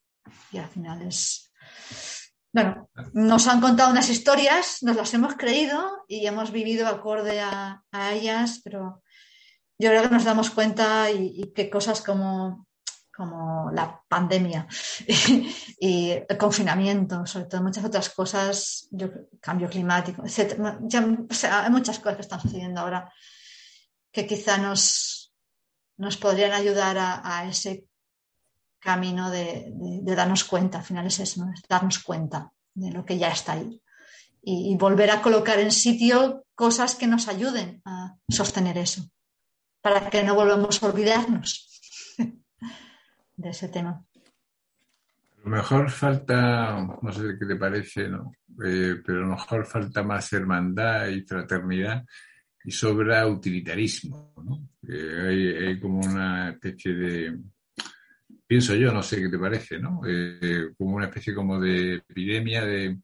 Y 0.51 0.59
al 0.59 0.69
final 0.69 1.01
es. 1.01 1.51
Bueno, 2.53 2.91
nos 3.13 3.47
han 3.47 3.59
contado 3.59 3.89
unas 3.89 4.09
historias, 4.11 4.83
nos 4.83 4.95
las 4.95 5.11
hemos 5.15 5.33
creído 5.33 6.05
y 6.07 6.27
hemos 6.27 6.51
vivido 6.51 6.85
acorde 6.87 7.41
a, 7.41 7.83
ellas, 8.13 8.61
pero 8.63 9.01
yo 9.79 9.89
creo 9.89 10.03
que 10.03 10.09
nos 10.09 10.25
damos 10.25 10.51
cuenta 10.51 11.09
y 11.09 11.51
que 11.55 11.71
cosas 11.71 12.03
como, 12.03 12.66
como 13.17 13.71
la 13.71 13.99
pandemia 14.07 14.67
y, 15.79 16.11
el 16.11 16.37
confinamiento, 16.37 17.25
sobre 17.25 17.45
todo 17.45 17.63
muchas 17.63 17.83
otras 17.83 18.09
cosas, 18.11 18.87
yo, 18.91 19.09
cambio 19.41 19.67
climático, 19.67 20.23
etc. 20.23 20.59
O 21.27 21.33
sea, 21.33 21.63
hay 21.63 21.71
muchas 21.71 21.97
cosas 21.97 22.17
que 22.17 22.21
están 22.21 22.39
sucediendo 22.39 22.79
ahora 22.79 23.11
que 24.11 24.27
quizá 24.27 24.59
nos, 24.59 25.33
nos 25.97 26.15
podrían 26.17 26.51
ayudar 26.51 26.97
a, 26.99 27.49
ese 27.49 27.85
camino 28.79 29.31
de, 29.31 29.73
darnos 30.03 30.43
cuenta, 30.43 30.77
al 30.77 30.85
final 30.85 31.07
es 31.07 31.19
eso, 31.19 31.43
¿no? 31.43 31.51
es 31.51 31.63
darnos 31.67 31.99
cuenta 31.99 32.53
de 32.75 32.91
lo 32.91 33.03
que 33.03 33.17
ya 33.17 33.29
está 33.29 33.53
ahí 33.53 33.81
y 34.43 34.77
volver 34.77 35.11
a 35.11 35.21
colocar 35.21 35.59
en 35.59 35.71
sitio 35.71 36.45
cosas 36.55 36.95
que 36.95 37.07
nos 37.07 37.27
ayuden 37.27 37.81
a 37.83 38.15
sostener 38.29 38.77
eso 38.77 39.01
para 39.81 40.09
que 40.09 40.23
no 40.23 40.35
volvamos 40.35 40.81
a 40.81 40.85
olvidarnos 40.85 41.76
de 43.37 43.49
ese 43.49 43.69
tema. 43.69 43.91
A 43.91 45.49
lo 45.49 45.55
mejor 45.55 45.89
falta, 45.89 46.81
no 47.01 47.11
sé 47.13 47.37
qué 47.39 47.45
te 47.45 47.55
parece, 47.55 48.09
¿no? 48.09 48.33
Eh, 48.65 48.95
pero 49.05 49.19
a 49.19 49.27
lo 49.27 49.35
mejor 49.35 49.65
falta 49.65 50.03
más 50.03 50.33
hermandad 50.33 51.07
y 51.07 51.21
fraternidad 51.21 52.03
y 52.65 52.71
sobra 52.71 53.25
utilitarismo, 53.27 54.33
¿no? 54.43 54.69
Eh, 54.89 55.67
hay, 55.67 55.79
como 55.79 55.99
una 55.99 56.49
especie 56.49 56.93
de, 56.93 57.39
pienso 58.45 58.75
yo, 58.75 58.91
no 58.91 59.03
sé 59.03 59.21
qué 59.21 59.29
te 59.29 59.39
parece, 59.39 59.79
¿no? 59.79 60.01
Eh, 60.05 60.71
como 60.77 60.95
una 60.95 61.05
especie 61.05 61.33
como 61.33 61.59
de 61.59 61.95
epidemia 61.95 62.65
de, 62.65 62.97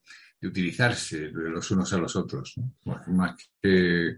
utilizarse 0.45 1.29
los 1.31 1.71
unos 1.71 1.93
a 1.93 1.97
los 1.97 2.17
otros, 2.17 2.55
¿no? 2.57 3.01
más 3.15 3.33
que 3.61 4.17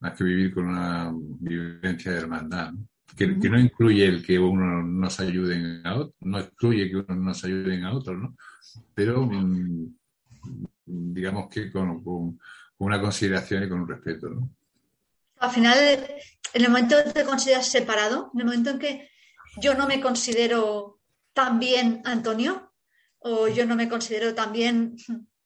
más 0.00 0.16
que 0.16 0.24
vivir 0.24 0.54
con 0.54 0.68
una 0.68 1.12
vivencia 1.14 2.12
de 2.12 2.18
hermandad, 2.18 2.72
¿no? 2.72 2.88
Que, 3.14 3.38
que, 3.38 3.48
no 3.48 3.58
incluye 3.58 4.04
el 4.04 4.24
que 4.24 4.38
uno 4.38 4.82
nos 4.82 5.20
ayude 5.20 5.80
a 5.84 5.94
otro, 5.96 6.14
no 6.20 6.38
excluye 6.38 6.90
que 6.90 6.96
uno 6.96 7.14
nos 7.14 7.44
ayude 7.44 7.82
a 7.82 7.92
otros, 7.92 8.18
¿no? 8.18 8.36
Pero 8.94 9.24
mm, 9.24 9.94
digamos 10.84 11.48
que 11.48 11.70
con, 11.70 12.02
con, 12.02 12.38
una 12.78 13.00
consideración 13.00 13.64
y 13.64 13.68
con 13.68 13.80
un 13.80 13.88
respeto, 13.88 14.28
¿no? 14.28 14.50
Al 15.38 15.50
final, 15.50 15.78
en 15.78 16.62
el 16.62 16.68
momento 16.68 16.98
en 16.98 17.04
que 17.04 17.12
te 17.12 17.24
consideras 17.24 17.68
separado, 17.70 18.30
en 18.34 18.40
el 18.40 18.46
momento 18.46 18.70
en 18.70 18.78
que 18.78 19.10
yo 19.60 19.74
no 19.74 19.86
me 19.86 20.00
considero 20.00 21.00
tan 21.32 21.58
bien 21.58 22.02
Antonio, 22.04 22.72
o 23.18 23.48
yo 23.48 23.66
no 23.66 23.76
me 23.76 23.88
considero 23.88 24.34
tan 24.34 24.52
bien 24.52 24.96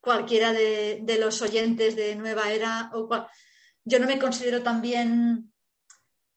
cualquiera 0.00 0.52
de, 0.52 1.00
de 1.02 1.18
los 1.18 1.42
oyentes 1.42 1.94
de 1.96 2.16
Nueva 2.16 2.50
Era, 2.52 2.90
o 2.94 3.06
cual, 3.06 3.26
yo 3.84 3.98
no 3.98 4.06
me 4.06 4.18
considero 4.18 4.62
también 4.62 5.49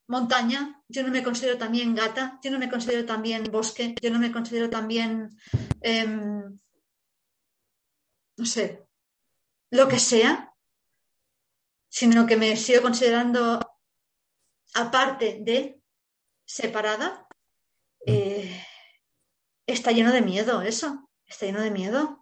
montaña, 0.07 0.81
yo 0.87 1.03
no 1.03 1.09
me 1.09 1.23
considero 1.23 1.57
también 1.57 1.95
gata, 1.95 2.39
yo 2.43 2.51
no 2.51 2.59
me 2.59 2.69
considero 2.69 3.05
también 3.05 3.43
bosque, 3.51 3.95
yo 4.01 4.11
no 4.11 4.19
me 4.19 4.31
considero 4.31 4.69
también, 4.69 5.29
eh, 5.81 6.05
no 8.37 8.45
sé, 8.45 8.85
lo 9.71 9.87
que 9.87 9.99
sea, 9.99 10.53
sino 11.89 12.25
que 12.25 12.37
me 12.37 12.55
sigo 12.55 12.81
considerando 12.81 13.59
aparte 14.73 15.39
de 15.41 15.79
separada, 16.45 17.27
eh, 18.05 18.65
está 19.65 19.91
lleno 19.91 20.11
de 20.11 20.21
miedo 20.21 20.61
eso, 20.61 21.09
está 21.25 21.45
lleno 21.45 21.61
de 21.61 21.71
miedo. 21.71 22.21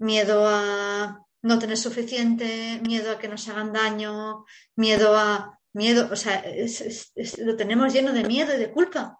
Miedo 0.00 0.46
a 0.46 1.26
no 1.42 1.58
tener 1.58 1.76
suficiente, 1.76 2.80
miedo 2.84 3.12
a 3.12 3.18
que 3.18 3.28
nos 3.28 3.48
hagan 3.48 3.72
daño, 3.72 4.44
miedo 4.76 5.16
a 5.16 5.57
miedo, 5.78 6.08
o 6.12 6.16
sea, 6.16 6.40
es, 6.40 6.82
es, 6.82 7.12
es, 7.14 7.38
lo 7.38 7.56
tenemos 7.56 7.94
lleno 7.94 8.12
de 8.12 8.24
miedo 8.24 8.54
y 8.54 8.58
de 8.58 8.70
culpa 8.70 9.18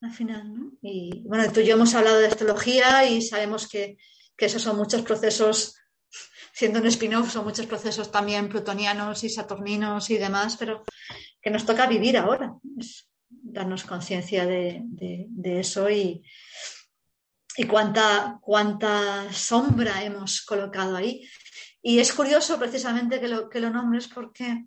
al 0.00 0.12
final, 0.12 0.54
¿no? 0.54 0.72
Y 0.80 1.22
bueno, 1.26 1.50
tú 1.52 1.60
y 1.60 1.66
yo 1.66 1.74
hemos 1.74 1.94
hablado 1.94 2.18
de 2.18 2.26
astrología 2.26 3.04
y 3.04 3.20
sabemos 3.20 3.68
que, 3.68 3.98
que 4.36 4.46
esos 4.46 4.62
son 4.62 4.76
muchos 4.76 5.02
procesos, 5.02 5.76
siendo 6.54 6.80
un 6.80 6.86
spin-off, 6.86 7.30
son 7.30 7.44
muchos 7.44 7.66
procesos 7.66 8.10
también 8.10 8.48
plutonianos 8.48 9.22
y 9.24 9.28
saturninos 9.28 10.08
y 10.08 10.16
demás, 10.16 10.56
pero 10.58 10.84
que 11.42 11.50
nos 11.50 11.66
toca 11.66 11.86
vivir 11.86 12.16
ahora, 12.16 12.54
es 12.78 13.08
darnos 13.28 13.84
conciencia 13.84 14.46
de, 14.46 14.80
de, 14.84 15.26
de, 15.28 15.60
eso 15.60 15.90
y, 15.90 16.22
y 17.56 17.64
cuánta, 17.64 18.38
cuánta 18.40 19.30
sombra 19.32 20.02
hemos 20.02 20.42
colocado 20.42 20.96
ahí. 20.96 21.28
Y 21.82 21.98
es 21.98 22.12
curioso 22.12 22.58
precisamente 22.58 23.20
que 23.20 23.28
lo, 23.28 23.48
que 23.48 23.60
lo 23.60 23.70
nombres 23.70 24.08
porque 24.08 24.64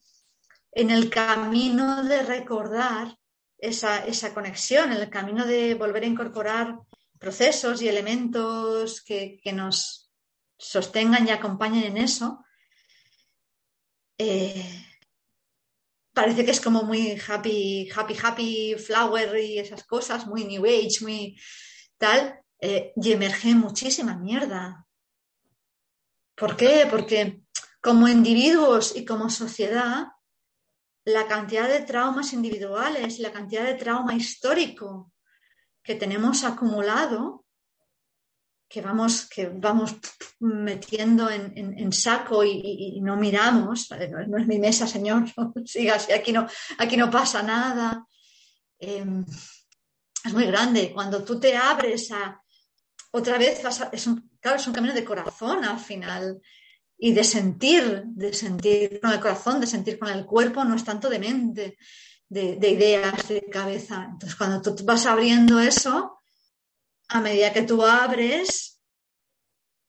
en 0.75 0.89
el 0.89 1.09
camino 1.09 2.03
de 2.03 2.23
recordar 2.23 3.17
esa, 3.57 4.05
esa, 4.05 4.33
conexión, 4.33 4.91
en 4.91 5.01
el 5.01 5.09
camino 5.09 5.45
de 5.45 5.75
volver 5.75 6.03
a 6.03 6.07
incorporar 6.07 6.79
procesos 7.19 7.81
y 7.81 7.87
elementos 7.87 9.01
que, 9.01 9.39
que 9.41 9.53
nos 9.53 10.11
sostengan 10.57 11.27
y 11.27 11.31
acompañen 11.31 11.83
en 11.83 11.97
eso, 11.97 12.43
eh, 14.17 14.85
parece 16.13 16.45
que 16.45 16.51
es 16.51 16.61
como 16.61 16.83
muy 16.83 17.19
happy, 17.27 17.89
happy, 17.89 18.15
happy 18.21 18.75
flower 18.75 19.37
y 19.37 19.59
esas 19.59 19.83
cosas, 19.83 20.27
muy 20.27 20.45
new 20.45 20.65
age, 20.65 20.99
muy 21.01 21.39
tal, 21.97 22.39
eh, 22.59 22.93
y 22.95 23.11
emerge 23.11 23.55
muchísima 23.55 24.15
mierda. 24.15 24.85
¿Por 26.35 26.55
qué? 26.55 26.87
Porque 26.89 27.41
como 27.81 28.07
individuos 28.07 28.95
y 28.95 29.03
como 29.03 29.29
sociedad, 29.29 30.07
la 31.05 31.27
cantidad 31.27 31.67
de 31.67 31.81
traumas 31.81 32.33
individuales, 32.33 33.19
la 33.19 33.31
cantidad 33.31 33.65
de 33.65 33.75
trauma 33.75 34.15
histórico 34.15 35.11
que 35.83 35.95
tenemos 35.95 36.43
acumulado, 36.43 37.45
que 38.69 38.81
vamos, 38.81 39.27
que 39.29 39.49
vamos 39.49 39.95
metiendo 40.39 41.29
en, 41.29 41.91
saco 41.91 42.43
y, 42.43 42.99
no 43.01 43.17
miramos, 43.17 43.89
no 44.27 44.37
es 44.37 44.47
mi 44.47 44.59
mesa, 44.59 44.87
señor, 44.87 45.25
no 45.37 45.53
sigas, 45.65 46.09
aquí 46.09 46.31
no, 46.31 46.47
aquí 46.77 46.97
no 46.97 47.11
pasa 47.11 47.43
nada. 47.43 48.07
Eh, 48.79 49.05
es 50.25 50.33
muy 50.33 50.45
grande. 50.45 50.91
Cuando 50.93 51.23
tú 51.23 51.39
te 51.39 51.55
abres 51.55 52.11
a, 52.11 52.41
otra 53.11 53.37
vez, 53.37 53.61
es 53.91 54.09
claro, 54.39 54.57
es 54.57 54.67
un 54.67 54.73
camino 54.73 54.93
de 54.93 55.05
corazón 55.05 55.63
al 55.65 55.79
final 55.79 56.41
y 57.05 57.11
de 57.11 57.25
sentir, 57.25 58.03
de 58.05 58.31
sentir 58.31 59.01
con 59.01 59.11
el 59.11 59.19
corazón, 59.19 59.59
de 59.59 59.67
sentir 59.67 59.99
con 59.99 60.07
el 60.07 60.25
cuerpo, 60.25 60.63
no 60.63 60.73
es 60.73 60.85
tanto 60.85 61.09
de 61.09 61.19
mente, 61.19 61.77
de, 62.29 62.55
de 62.55 62.69
ideas, 62.69 63.27
de 63.27 63.41
cabeza. 63.41 64.07
Entonces, 64.09 64.37
cuando 64.37 64.61
tú 64.61 64.85
vas 64.85 65.05
abriendo 65.05 65.59
eso, 65.59 66.21
a 67.09 67.19
medida 67.19 67.51
que 67.51 67.63
tú 67.63 67.83
abres, 67.83 68.79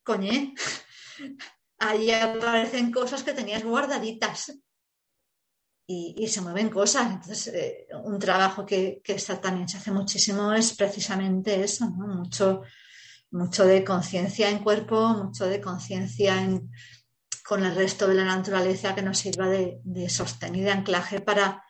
coñe, 0.02 0.54
ahí 1.78 2.10
aparecen 2.10 2.90
cosas 2.90 3.22
que 3.22 3.32
tenías 3.32 3.62
guardaditas 3.62 4.52
y, 5.86 6.26
se 6.26 6.40
mueven 6.40 6.68
cosas. 6.68 7.12
Entonces, 7.12 7.46
eh, 7.54 7.86
un 8.02 8.18
trabajo 8.18 8.66
que, 8.66 9.00
que 9.04 9.12
está, 9.12 9.40
también 9.40 9.68
se 9.68 9.76
hace 9.76 9.92
muchísimo 9.92 10.52
es 10.52 10.72
precisamente 10.72 11.62
eso, 11.62 11.88
¿no? 11.90 12.08
Mucho, 12.08 12.62
mucho 13.30 13.64
de 13.64 13.84
conciencia 13.84 14.50
en 14.50 14.64
cuerpo, 14.64 15.10
mucho 15.10 15.46
de 15.46 15.60
conciencia 15.60 16.42
con 17.44 17.62
el 17.62 17.74
resto 17.74 18.08
de 18.08 18.14
la 18.14 18.24
naturaleza 18.24 18.94
que 18.94 19.02
nos 19.02 19.18
sirva 19.18 19.48
de, 19.48 19.78
de 19.84 20.08
sostén 20.08 20.54
y 20.56 20.62
de 20.62 20.70
anclaje 20.70 21.20
para, 21.20 21.62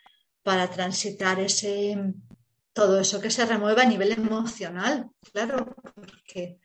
para 0.43 0.71
transitar 0.71 1.41
ese, 1.41 2.15
todo 2.73 3.01
eso 3.01 3.21
que 3.21 3.31
se 3.31 3.45
remueva 3.45 3.83
a 3.83 3.87
nivel 3.87 4.13
emocional, 4.13 5.11
claro, 5.33 5.75
porque 5.93 6.61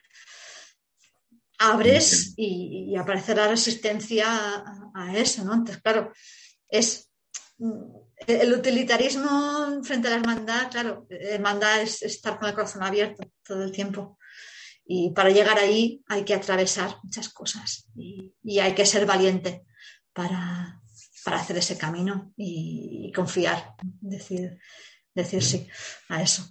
abres 1.58 2.36
y, 2.38 2.96
aparece 2.96 3.34
la 3.34 3.48
resistencia 3.48 4.28
a, 4.28 4.92
a, 4.94 5.18
eso, 5.18 5.44
¿no? 5.44 5.56
Entonces, 5.56 5.82
claro, 5.82 6.14
es 6.68 7.10
el 8.28 8.54
utilitarismo 8.54 9.84
frente 9.84 10.08
a 10.08 10.12
la 10.12 10.18
hermandad, 10.18 10.70
claro, 10.70 11.08
hermandad 11.10 11.82
es 11.82 12.04
estar 12.04 12.38
con 12.38 12.48
el 12.48 12.54
corazón 12.54 12.84
abierto 12.84 13.24
todo 13.44 13.64
el 13.64 13.72
tiempo. 13.72 14.19
Y 14.92 15.12
para 15.12 15.30
llegar 15.30 15.60
ahí 15.60 16.04
hay 16.08 16.26
que 16.26 16.34
atravesar 16.34 16.96
muchas 17.04 17.30
cosas 17.30 17.88
y, 17.96 18.34
hay 18.60 18.74
que 18.74 18.88
ser 18.88 19.06
valiente 19.06 19.64
para, 20.12 20.82
hacer 21.26 21.58
ese 21.58 21.78
camino 21.78 22.34
y, 22.36 23.12
confiar, 23.14 23.76
decir, 24.02 24.58
decir 25.14 25.44
sí 25.44 25.68
a 26.08 26.24
eso. 26.24 26.44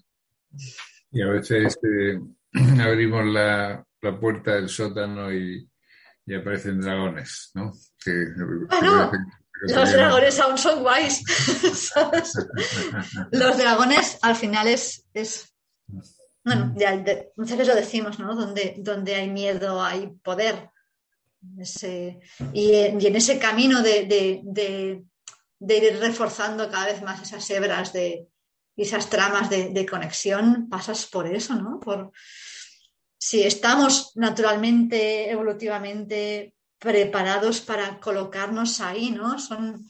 Y 1.10 1.20
a 1.20 1.30
veces 1.30 1.76
eh, 1.82 2.20
abrimos 2.80 3.26
la, 3.26 3.84
puerta 4.20 4.54
del 4.54 4.68
sótano 4.68 5.32
y, 5.32 5.68
aparecen 6.32 6.80
dragones, 6.80 7.50
¿no? 7.54 7.72
bueno, 8.68 9.10
los 9.62 9.92
dragones 9.92 10.38
aún 10.38 10.58
son 10.58 10.84
guays. 10.84 11.24
Los 13.32 13.58
dragones 13.58 14.18
al 14.22 14.36
final 14.36 14.68
es, 14.68 15.04
bueno, 16.48 16.74
muchas 17.36 17.58
veces 17.58 17.68
lo 17.68 17.74
decimos, 17.74 18.18
¿no? 18.18 18.34
Donde, 18.34 18.76
donde 18.78 19.14
hay 19.14 19.28
miedo 19.28 19.82
hay 19.82 20.08
poder. 20.22 20.70
y, 22.52 22.72
en 22.72 23.16
ese 23.16 23.38
camino 23.38 23.82
de, 23.82 25.04
ir 25.60 25.98
reforzando 26.00 26.70
cada 26.70 26.86
vez 26.86 27.02
más 27.02 27.22
esas 27.22 27.48
hebras 27.50 27.92
de 27.92 28.28
esas 28.76 29.10
tramas 29.10 29.50
de, 29.50 29.86
conexión, 29.86 30.68
pasas 30.68 31.06
por 31.06 31.26
eso, 31.26 31.54
¿no? 31.54 31.80
Por, 31.80 32.12
si 33.18 33.42
estamos 33.42 34.12
naturalmente, 34.14 35.30
evolutivamente 35.30 36.54
preparados 36.78 37.60
para 37.60 37.98
colocarnos 38.00 38.80
ahí, 38.80 39.10
¿no? 39.10 39.38
Son, 39.38 39.86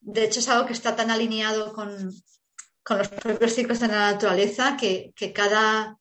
de 0.00 0.24
hecho, 0.24 0.40
es 0.40 0.48
algo 0.48 0.66
que 0.66 0.72
está 0.72 0.94
tan 0.94 1.10
alineado 1.10 1.72
con, 1.72 2.12
los 2.90 3.08
propios 3.08 3.54
ciclos 3.54 3.80
de 3.80 3.88
la 3.88 4.12
naturaleza 4.12 4.76
que, 4.76 5.12
cada, 5.34 5.98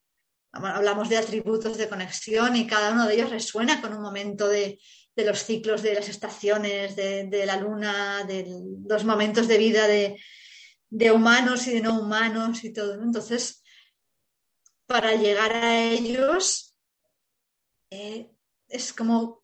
hablamos 0.52 1.10
de 1.10 1.18
atributos 1.18 1.78
de 1.78 1.88
conexión 1.88 2.56
y 2.56 2.68
cada 2.68 2.92
uno 2.92 3.08
de 3.08 3.16
ellos 3.16 3.30
resuena 3.30 3.82
con 3.82 3.94
un 3.94 4.02
momento 4.02 4.48
de, 4.48 4.80
los 5.16 5.44
ciclos 5.44 5.82
de 5.82 5.96
las 5.96 6.10
estaciones, 6.10 6.96
de, 6.96 7.44
la 7.46 7.58
luna, 7.58 8.24
de 8.26 8.46
los 8.88 9.06
momentos 9.06 9.48
de 9.48 9.58
vida 9.58 9.88
de, 9.88 11.12
humanos 11.12 11.68
y 11.68 11.74
de 11.74 11.82
no 11.82 12.00
humanos 12.00 12.64
y 12.64 12.74
todo. 12.74 13.02
Entonces, 13.02 13.64
para 14.86 15.16
llegar 15.16 15.54
a 15.54 15.82
ellos, 15.82 16.76
eh, 17.90 18.30
es 18.68 18.92
como 18.92 19.44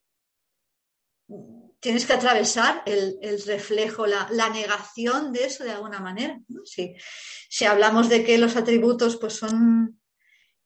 tienes 1.80 2.06
que 2.06 2.14
atravesar 2.14 2.84
el, 2.86 3.42
reflejo, 3.46 4.06
la, 4.06 4.50
negación 4.50 5.32
de 5.32 5.46
eso 5.46 5.64
de 5.64 5.72
alguna 5.72 6.00
manera. 6.00 6.40
Si, 6.66 7.66
hablamos 7.66 8.10
de 8.10 8.24
que 8.24 8.38
los 8.38 8.56
atributos 8.56 9.18
pues 9.18 9.34
son, 9.34 10.00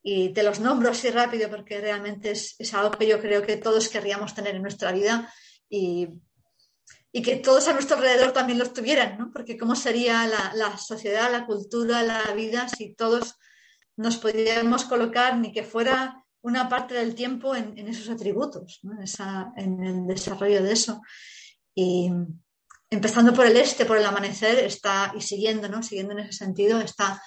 y 0.02 0.34
te 0.34 0.44
los 0.44 0.60
nombro 0.60 0.90
así 0.90 1.10
rápido 1.10 1.50
porque 1.50 1.80
realmente 1.80 2.32
es, 2.32 2.74
algo 2.74 2.92
que 2.92 3.08
yo 3.08 3.20
creo 3.20 3.44
que 3.44 3.58
todos 3.58 3.90
querríamos 3.90 4.34
tener 4.34 4.56
en 4.56 4.62
nuestra 4.62 4.92
vida 4.92 5.32
y, 5.70 6.10
que 7.24 7.36
todos 7.36 7.68
a 7.68 7.74
nuestro 7.74 7.98
alrededor 7.98 8.32
también 8.32 8.58
los 8.58 8.74
tuvieran, 8.74 9.20
¿no? 9.20 9.32
porque 9.32 9.56
cómo 9.56 9.76
sería 9.76 10.26
la, 10.28 10.78
sociedad, 10.80 11.32
la 11.32 11.46
cultura, 11.46 12.02
la 12.02 12.34
vida 12.34 12.68
si 12.68 12.96
todos 12.96 13.36
nos 13.96 14.18
pudiéramos 14.18 14.86
colocar 14.86 15.38
ni 15.38 15.52
que 15.52 15.64
fuera 15.64 16.23
una 16.44 16.68
parte 16.68 16.94
del 16.94 17.16
tiempo 17.16 17.56
en, 17.56 17.88
esos 17.88 18.10
atributos, 18.10 18.82
en, 19.56 19.84
el 19.84 20.08
desarrollo 20.08 20.62
de 20.62 20.74
eso. 20.74 21.02
Y 21.74 22.12
empezando 22.90 23.34
por 23.34 23.46
el 23.46 23.56
este, 23.58 23.86
por 23.86 23.98
el 23.98 24.06
amanecer, 24.06 24.60
está, 24.60 25.14
y 25.18 25.22
siguiendo, 25.22 25.82
siguiendo 25.82 26.14
en 26.14 26.20
ese 26.20 26.34
sentido, 26.34 26.80
esta 26.82 27.22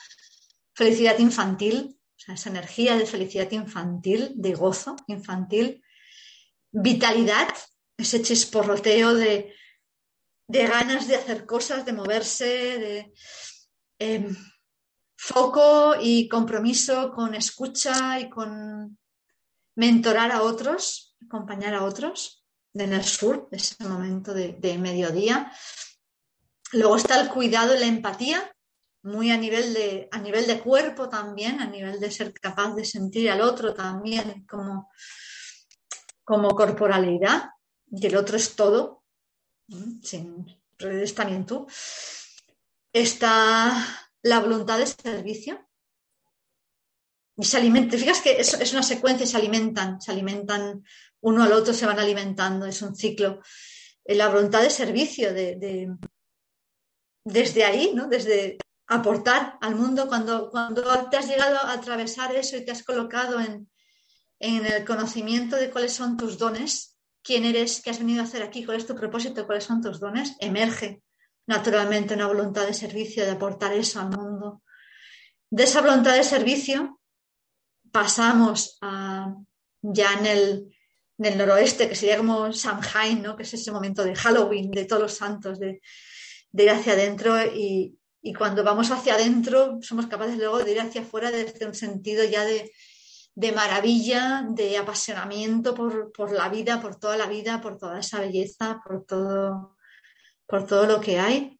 felicidad 0.74 1.18
infantil, 1.18 1.98
esa 2.28 2.50
energía 2.50 2.96
de 2.96 3.06
felicidad 3.06 3.50
infantil, 3.52 4.32
de 4.34 4.54
gozo 4.54 4.96
infantil, 5.06 5.82
vitalidad, 6.70 7.48
ese 7.96 8.20
chisporroteo 8.20 9.14
de, 9.14 9.54
ganas 10.46 11.08
de 11.08 11.16
hacer 11.16 11.46
cosas, 11.46 11.86
de 11.86 11.92
moverse, 11.94 12.44
de 12.44 13.14
em, 13.98 14.36
foco 15.16 15.94
y 15.98 16.28
compromiso 16.28 17.10
con 17.12 17.34
escucha 17.34 18.20
y 18.20 18.28
con 18.28 18.98
mentorar 19.76 20.32
a 20.32 20.42
otros, 20.42 21.16
acompañar 21.24 21.74
a 21.74 21.84
otros 21.84 22.44
en 22.74 22.92
el 22.92 23.04
sur, 23.04 23.48
ese 23.52 23.84
momento 23.84 24.34
de, 24.34 24.78
mediodía. 24.78 25.52
Luego 26.72 26.96
está 26.96 27.20
el 27.20 27.28
cuidado 27.28 27.74
y 27.74 27.78
la 27.78 27.86
empatía, 27.86 28.52
muy 29.02 29.30
a 29.30 29.36
nivel, 29.36 29.72
de, 29.72 30.08
a 30.10 30.18
nivel 30.18 30.46
de 30.46 30.60
cuerpo 30.60 31.08
también, 31.08 31.60
a 31.60 31.66
nivel 31.66 32.00
de 32.00 32.10
ser 32.10 32.32
capaz 32.34 32.74
de 32.74 32.84
sentir 32.84 33.30
al 33.30 33.40
otro 33.40 33.72
también 33.72 34.44
como, 34.46 34.90
como 36.24 36.48
corporalidad, 36.50 37.50
y 37.88 38.04
el 38.06 38.16
otro 38.16 38.36
es 38.36 38.56
todo, 38.56 39.04
sin, 40.02 40.44
eres 40.78 41.14
también 41.14 41.46
tú. 41.46 41.66
Está 42.92 43.72
la 44.22 44.40
voluntad 44.40 44.78
de 44.78 44.86
servicio, 44.86 45.65
y 47.36 47.44
se 47.44 47.56
alimentan. 47.56 47.98
Fíjate 47.98 48.22
que 48.22 48.40
es, 48.40 48.54
es, 48.54 48.72
una 48.72 48.82
secuencia, 48.82 49.26
se 49.26 49.36
alimentan, 49.36 50.00
se 50.00 50.10
alimentan 50.10 50.82
uno 51.20 51.42
al 51.42 51.52
otro, 51.52 51.74
se 51.74 51.86
van 51.86 51.98
alimentando, 51.98 52.66
es 52.66 52.80
un 52.82 52.96
ciclo. 52.96 53.40
Eh, 54.04 54.14
la 54.14 54.28
voluntad 54.28 54.62
de 54.62 54.70
servicio, 54.70 55.34
de, 55.34 55.94
desde 57.24 57.64
ahí, 57.64 57.92
¿no? 57.94 58.08
desde 58.08 58.58
aportar 58.86 59.58
al 59.60 59.74
mundo, 59.74 60.06
cuando, 60.06 60.48
cuando 60.50 60.82
te 61.10 61.16
has 61.16 61.28
llegado 61.28 61.56
a 61.56 61.72
atravesar 61.72 62.34
eso 62.34 62.56
y 62.56 62.64
te 62.64 62.70
has 62.70 62.84
colocado 62.84 63.40
en, 63.40 63.68
en 64.38 64.64
el 64.64 64.84
conocimiento 64.84 65.56
de 65.56 65.70
cuáles 65.70 65.92
son 65.92 66.16
tus 66.16 66.38
dones, 66.38 66.96
quién 67.22 67.44
eres, 67.44 67.82
qué 67.82 67.90
has 67.90 67.98
venido 67.98 68.22
a 68.22 68.24
hacer 68.24 68.42
aquí, 68.42 68.64
cuál 68.64 68.76
es 68.76 68.86
tu 68.86 68.94
propósito, 68.94 69.44
cuáles 69.44 69.64
son 69.64 69.82
tus 69.82 69.98
dones, 69.98 70.36
emerge 70.38 71.02
naturalmente 71.46 72.14
una 72.14 72.28
voluntad 72.28 72.66
de 72.66 72.74
servicio, 72.74 73.24
de 73.24 73.32
aportar 73.32 73.72
eso 73.72 74.00
al 74.00 74.10
mundo. 74.10 74.62
De 75.50 75.64
esa 75.64 75.80
voluntad 75.80 76.14
de 76.14 76.24
servicio 76.24 77.00
pasamos 77.96 78.78
ya 79.80 80.12
en 80.18 80.26
el, 80.26 81.38
noroeste, 81.38 81.88
que 81.88 81.94
sería 81.94 82.18
como 82.18 82.52
Samhain, 82.52 83.22
¿no? 83.22 83.34
que 83.34 83.44
es 83.44 83.54
ese 83.54 83.72
momento 83.72 84.04
de 84.04 84.14
Halloween, 84.14 84.70
de 84.70 84.84
todos 84.84 85.00
los 85.00 85.14
santos, 85.14 85.58
de, 85.58 85.80
ir 86.52 86.70
hacia 86.70 86.92
adentro 86.92 87.34
y, 87.42 87.98
cuando 88.36 88.62
vamos 88.64 88.90
hacia 88.90 89.14
adentro 89.14 89.78
somos 89.80 90.08
capaces 90.08 90.36
luego 90.36 90.58
de 90.58 90.72
ir 90.72 90.80
hacia 90.80 91.00
afuera 91.00 91.30
desde 91.30 91.64
un 91.64 91.74
sentido 91.74 92.24
ya 92.24 92.44
de, 92.44 93.52
maravilla, 93.52 94.44
de 94.50 94.76
apasionamiento 94.76 95.74
por, 95.74 96.12
por, 96.12 96.32
la 96.32 96.50
vida, 96.50 96.82
por 96.82 96.96
toda 96.96 97.16
la 97.16 97.26
vida, 97.26 97.62
por 97.62 97.78
toda 97.78 98.00
esa 98.00 98.20
belleza, 98.20 98.82
por 98.84 99.06
todo, 99.06 99.76
por 100.46 100.66
todo 100.66 100.86
lo 100.86 101.00
que 101.00 101.18
hay, 101.18 101.58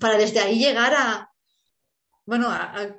para 0.00 0.16
desde 0.16 0.40
ahí 0.40 0.58
llegar 0.58 0.94
a, 0.94 1.33
bueno, 2.26 2.48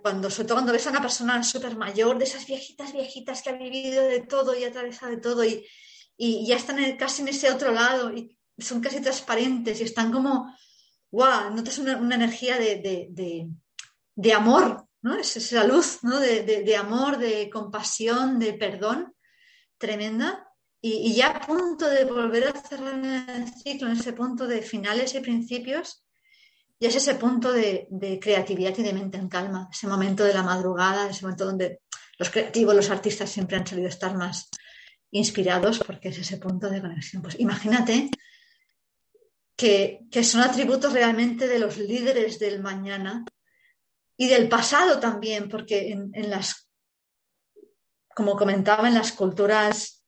cuando, 0.02 0.30
sobre 0.30 0.48
todo 0.48 0.58
cuando 0.58 0.72
ves 0.72 0.86
a 0.86 0.92
una 0.92 1.02
persona 1.02 1.44
súper 1.44 1.76
mayor, 1.76 2.18
de 2.18 2.26
esas 2.26 2.46
viejitas, 2.46 2.94
viejitas 2.94 3.42
que 3.42 3.50
ha 3.50 3.54
vivido 3.54 4.04
de 4.04 4.22
todo 4.22 4.56
y 4.56 4.64
ha 4.64 4.68
atravesado 4.68 5.12
de 5.12 5.18
todo 5.18 5.44
y, 5.44 5.66
ya 6.18 6.56
están 6.56 6.78
casi 6.98 7.24
en 7.24 7.30
ese 7.30 7.52
otro 7.52 7.72
lado 7.72 8.14
y 8.14 8.38
son 8.58 8.80
casi 8.80 9.02
transparentes 9.02 9.82
y 9.82 9.84
están 9.84 10.14
como, 10.14 10.56
wow, 11.12 11.54
notas 11.54 11.78
una, 11.80 11.94
energía 12.16 12.58
de, 12.58 14.34
amor, 14.34 14.88
¿no? 15.02 15.16
Es 15.16 15.36
esa 15.36 15.66
luz 15.66 16.00
¿no? 16.04 16.20
de, 16.20 16.44
de- 16.44 16.64
de 16.64 16.76
amor, 16.78 17.18
de 17.18 17.50
compasión, 17.50 18.40
de 18.40 18.54
perdón 18.54 19.14
tremenda. 19.78 20.48
Y, 20.82 21.10
y 21.10 21.16
ya 21.16 21.28
a 21.28 21.46
punto 21.46 21.90
de 21.90 22.06
volver 22.06 22.48
a 22.48 22.62
cerrar 22.62 22.94
el 23.04 23.54
ciclo, 23.54 23.88
en 23.88 23.98
ese 23.98 24.14
punto 24.14 24.48
de 24.48 24.62
finales 24.62 25.16
y 25.16 25.20
principios, 25.20 26.05
y 26.80 26.86
es 26.86 26.96
ese 26.96 27.16
punto 27.16 27.52
de, 27.54 27.88
creatividad 28.22 28.78
y 28.78 28.84
de 28.84 28.94
mente 28.94 29.18
en 29.18 29.30
calma, 29.30 29.70
ese 29.72 29.88
momento 29.88 30.24
de 30.24 30.34
la 30.34 30.44
madrugada, 30.44 31.10
ese 31.10 31.24
momento 31.24 31.46
donde 31.46 31.82
los 32.18 32.30
creativos, 32.30 32.76
los 32.76 32.90
artistas 32.90 33.30
siempre 33.30 33.58
han 33.58 33.68
solido 33.68 33.88
estar 33.88 34.16
más 34.16 34.50
inspirados 35.12 35.80
porque 35.80 36.10
es 36.10 36.18
ese 36.18 36.38
punto 36.38 36.70
de 36.70 36.82
conexión. 36.82 37.22
Pues 37.22 37.40
imagínate 37.40 38.10
que, 39.56 40.02
que 40.12 40.24
son 40.24 40.42
atributos 40.42 40.92
realmente 40.92 41.48
de 41.48 41.60
los 41.60 41.78
líderes 41.78 42.40
del 42.40 42.62
mañana 42.62 43.24
y 44.18 44.28
del 44.28 44.50
pasado 44.50 45.00
también, 45.00 45.48
porque 45.50 45.92
en, 45.92 46.12
en 46.14 46.30
las, 46.30 46.70
como 48.14 48.36
comentaba, 48.36 48.88
en 48.88 48.94
las 48.96 49.14
culturas 49.14 50.06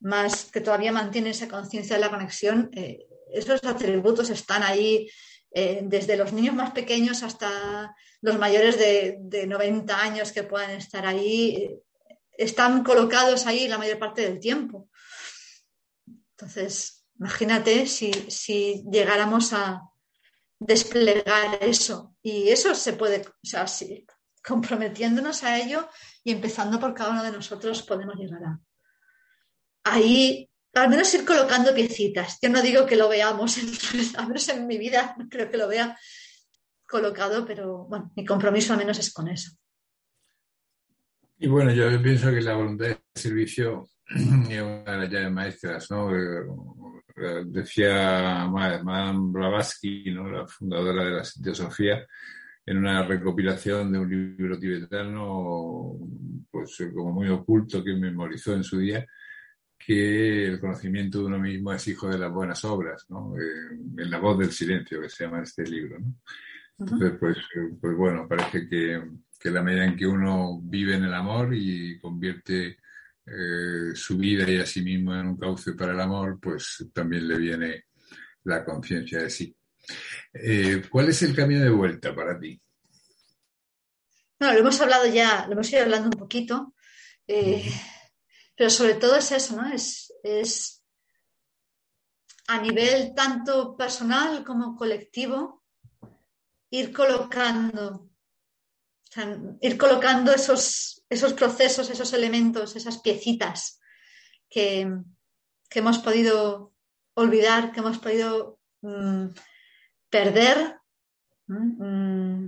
más 0.00 0.50
que 0.50 0.60
todavía 0.60 0.92
mantienen 0.92 1.30
esa 1.30 1.48
conciencia 1.48 1.96
de 1.96 2.02
la 2.02 2.10
conexión, 2.10 2.70
eh, 2.74 3.06
esos 3.32 3.62
atributos 3.64 4.30
están 4.30 4.62
ahí 4.62 5.08
eh, 5.58 5.80
desde 5.84 6.18
los 6.18 6.34
niños 6.34 6.54
más 6.54 6.72
pequeños 6.72 7.22
hasta 7.22 7.96
los 8.20 8.38
mayores 8.38 8.78
de, 8.78 9.16
de 9.20 9.46
90 9.46 9.98
años 9.98 10.30
que 10.30 10.42
puedan 10.42 10.72
estar 10.72 11.06
ahí, 11.06 11.56
eh, 11.56 11.80
están 12.36 12.84
colocados 12.84 13.46
ahí 13.46 13.66
la 13.66 13.78
mayor 13.78 13.98
parte 13.98 14.20
del 14.20 14.38
tiempo. 14.38 14.90
Entonces, 16.32 17.06
imagínate 17.18 17.86
si, 17.86 18.12
si 18.28 18.84
llegáramos 18.92 19.54
a 19.54 19.80
desplegar 20.58 21.56
eso. 21.62 22.14
Y 22.22 22.50
eso 22.50 22.74
se 22.74 22.92
puede, 22.92 23.22
o 23.26 23.32
sea, 23.42 23.66
si 23.66 24.06
comprometiéndonos 24.44 25.42
a 25.42 25.58
ello 25.58 25.88
y 26.22 26.32
empezando 26.32 26.78
por 26.78 26.92
cada 26.92 27.12
uno 27.12 27.22
de 27.22 27.32
nosotros 27.32 27.82
podemos 27.82 28.16
llegar 28.16 28.44
a 28.44 28.60
ahí, 29.84 30.50
al 30.82 30.88
menos 30.90 31.12
ir 31.14 31.24
colocando 31.24 31.74
piecitas. 31.74 32.38
Yo 32.40 32.48
no 32.50 32.62
digo 32.62 32.86
que 32.86 32.96
lo 32.96 33.08
veamos, 33.08 33.56
al 34.16 34.26
menos 34.28 34.48
en 34.48 34.66
mi 34.66 34.78
vida 34.78 35.14
no 35.18 35.28
creo 35.28 35.50
que 35.50 35.56
lo 35.56 35.68
vea 35.68 35.96
colocado, 36.86 37.44
pero 37.44 37.84
bueno, 37.86 38.12
mi 38.14 38.24
compromiso 38.24 38.72
al 38.72 38.78
menos 38.78 38.98
es 38.98 39.12
con 39.12 39.28
eso. 39.28 39.52
Y 41.38 41.48
bueno, 41.48 41.72
yo 41.72 42.00
pienso 42.02 42.30
que 42.30 42.40
la 42.40 42.54
voluntad 42.54 42.86
de 42.86 42.98
servicio 43.14 43.88
es 44.08 44.26
una 44.62 44.92
de 44.92 44.98
las 44.98 45.10
llaves 45.10 45.32
maestras, 45.32 45.90
¿no? 45.90 46.14
Eh, 46.16 46.44
Decía 47.46 48.46
Ma- 48.46 48.82
Madame 48.82 49.32
Blavatsky, 49.32 50.10
¿no? 50.12 50.28
la 50.30 50.46
fundadora 50.46 51.02
de 51.04 51.10
la 51.12 51.22
Teosofía, 51.42 52.06
en 52.66 52.76
una 52.78 53.02
recopilación 53.06 53.90
de 53.92 53.98
un 53.98 54.10
libro 54.36 54.58
tibetano, 54.58 55.96
pues 56.50 56.78
eh, 56.80 56.92
como 56.94 57.12
muy 57.12 57.28
oculto 57.30 57.82
que 57.82 57.94
memorizó 57.94 58.52
en 58.54 58.64
su 58.64 58.78
día, 58.78 59.06
que 59.86 60.46
el 60.46 60.58
conocimiento 60.58 61.20
de 61.20 61.26
uno 61.26 61.38
mismo 61.38 61.72
es 61.72 61.86
hijo 61.86 62.08
de 62.08 62.18
las 62.18 62.32
buenas 62.32 62.64
obras, 62.64 63.06
¿no? 63.08 63.36
Eh, 63.36 63.70
en 63.98 64.10
la 64.10 64.18
voz 64.18 64.38
del 64.38 64.50
silencio, 64.50 65.00
que 65.00 65.08
se 65.08 65.24
llama 65.24 65.42
este 65.42 65.62
libro, 65.62 66.00
¿no? 66.00 66.14
Entonces, 66.78 67.12
pues, 67.20 67.36
eh, 67.36 67.76
pues 67.80 67.96
bueno, 67.96 68.26
parece 68.28 68.68
que, 68.68 69.00
que 69.38 69.50
la 69.50 69.62
medida 69.62 69.84
en 69.84 69.96
que 69.96 70.06
uno 70.06 70.60
vive 70.60 70.96
en 70.96 71.04
el 71.04 71.14
amor 71.14 71.54
y 71.54 71.98
convierte 72.00 72.78
eh, 73.26 73.94
su 73.94 74.16
vida 74.16 74.50
y 74.50 74.58
a 74.58 74.66
sí 74.66 74.82
mismo 74.82 75.14
en 75.14 75.28
un 75.28 75.36
cauce 75.36 75.74
para 75.74 75.92
el 75.92 76.00
amor, 76.00 76.38
pues 76.40 76.84
también 76.92 77.28
le 77.28 77.38
viene 77.38 77.84
la 78.44 78.64
conciencia 78.64 79.20
de 79.22 79.30
sí. 79.30 79.56
Eh, 80.32 80.82
¿Cuál 80.90 81.08
es 81.08 81.22
el 81.22 81.34
camino 81.34 81.60
de 81.60 81.70
vuelta 81.70 82.14
para 82.14 82.38
ti? 82.38 82.60
Bueno, 84.38 84.54
lo 84.54 84.60
hemos 84.60 84.80
hablado 84.80 85.06
ya, 85.06 85.46
lo 85.46 85.52
hemos 85.52 85.72
ido 85.72 85.82
hablando 85.82 86.08
un 86.08 86.18
poquito, 86.18 86.74
eh, 87.26 87.64
pero 88.56 88.70
sobre 88.70 88.94
todo 88.94 89.16
es 89.16 89.30
eso, 89.32 89.56
¿no? 89.56 89.72
Es, 89.72 90.12
es 90.22 90.82
a 92.48 92.60
nivel 92.60 93.14
tanto 93.14 93.76
personal 93.76 94.44
como 94.44 94.76
colectivo, 94.76 95.64
ir 96.70 96.92
colocando, 96.92 98.10
ir 99.60 99.78
colocando 99.78 100.32
esos, 100.32 101.04
esos 101.08 101.32
procesos, 101.34 101.90
esos 101.90 102.12
elementos, 102.12 102.76
esas 102.76 102.98
piecitas 102.98 103.80
que, 104.48 104.90
que 105.68 105.78
hemos 105.78 105.98
podido 105.98 106.74
olvidar, 107.14 107.72
que 107.72 107.80
hemos 107.80 107.98
podido 107.98 108.58
mm, 108.82 109.26
perder, 110.08 110.76
mm, 111.46 112.46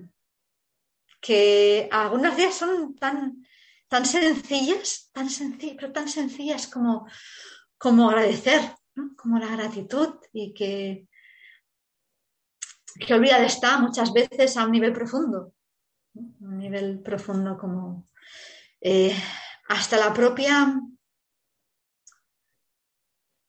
que 1.20 1.88
algunos 1.90 2.36
días 2.36 2.54
son 2.54 2.94
tan, 2.94 3.44
tan 3.88 4.04
sencillas, 4.04 5.10
tan 5.12 5.28
sencillas, 5.28 5.76
pero 5.78 5.92
tan 5.92 6.08
sencillas 6.08 6.66
como, 6.66 7.06
como 7.76 8.08
agradecer, 8.08 8.60
como 9.16 9.38
la 9.38 9.48
gratitud 9.48 10.14
y 10.32 10.52
que, 10.52 11.08
que 12.98 13.14
olvidada 13.14 13.46
está 13.46 13.78
muchas 13.78 14.12
veces 14.12 14.56
a 14.56 14.64
un 14.64 14.72
nivel 14.72 14.92
profundo, 14.92 15.54
un 16.14 16.58
nivel 16.58 17.00
profundo 17.00 17.56
como 17.56 18.08
eh, 18.80 19.16
hasta 19.68 19.96
la 19.96 20.12
propia 20.12 20.80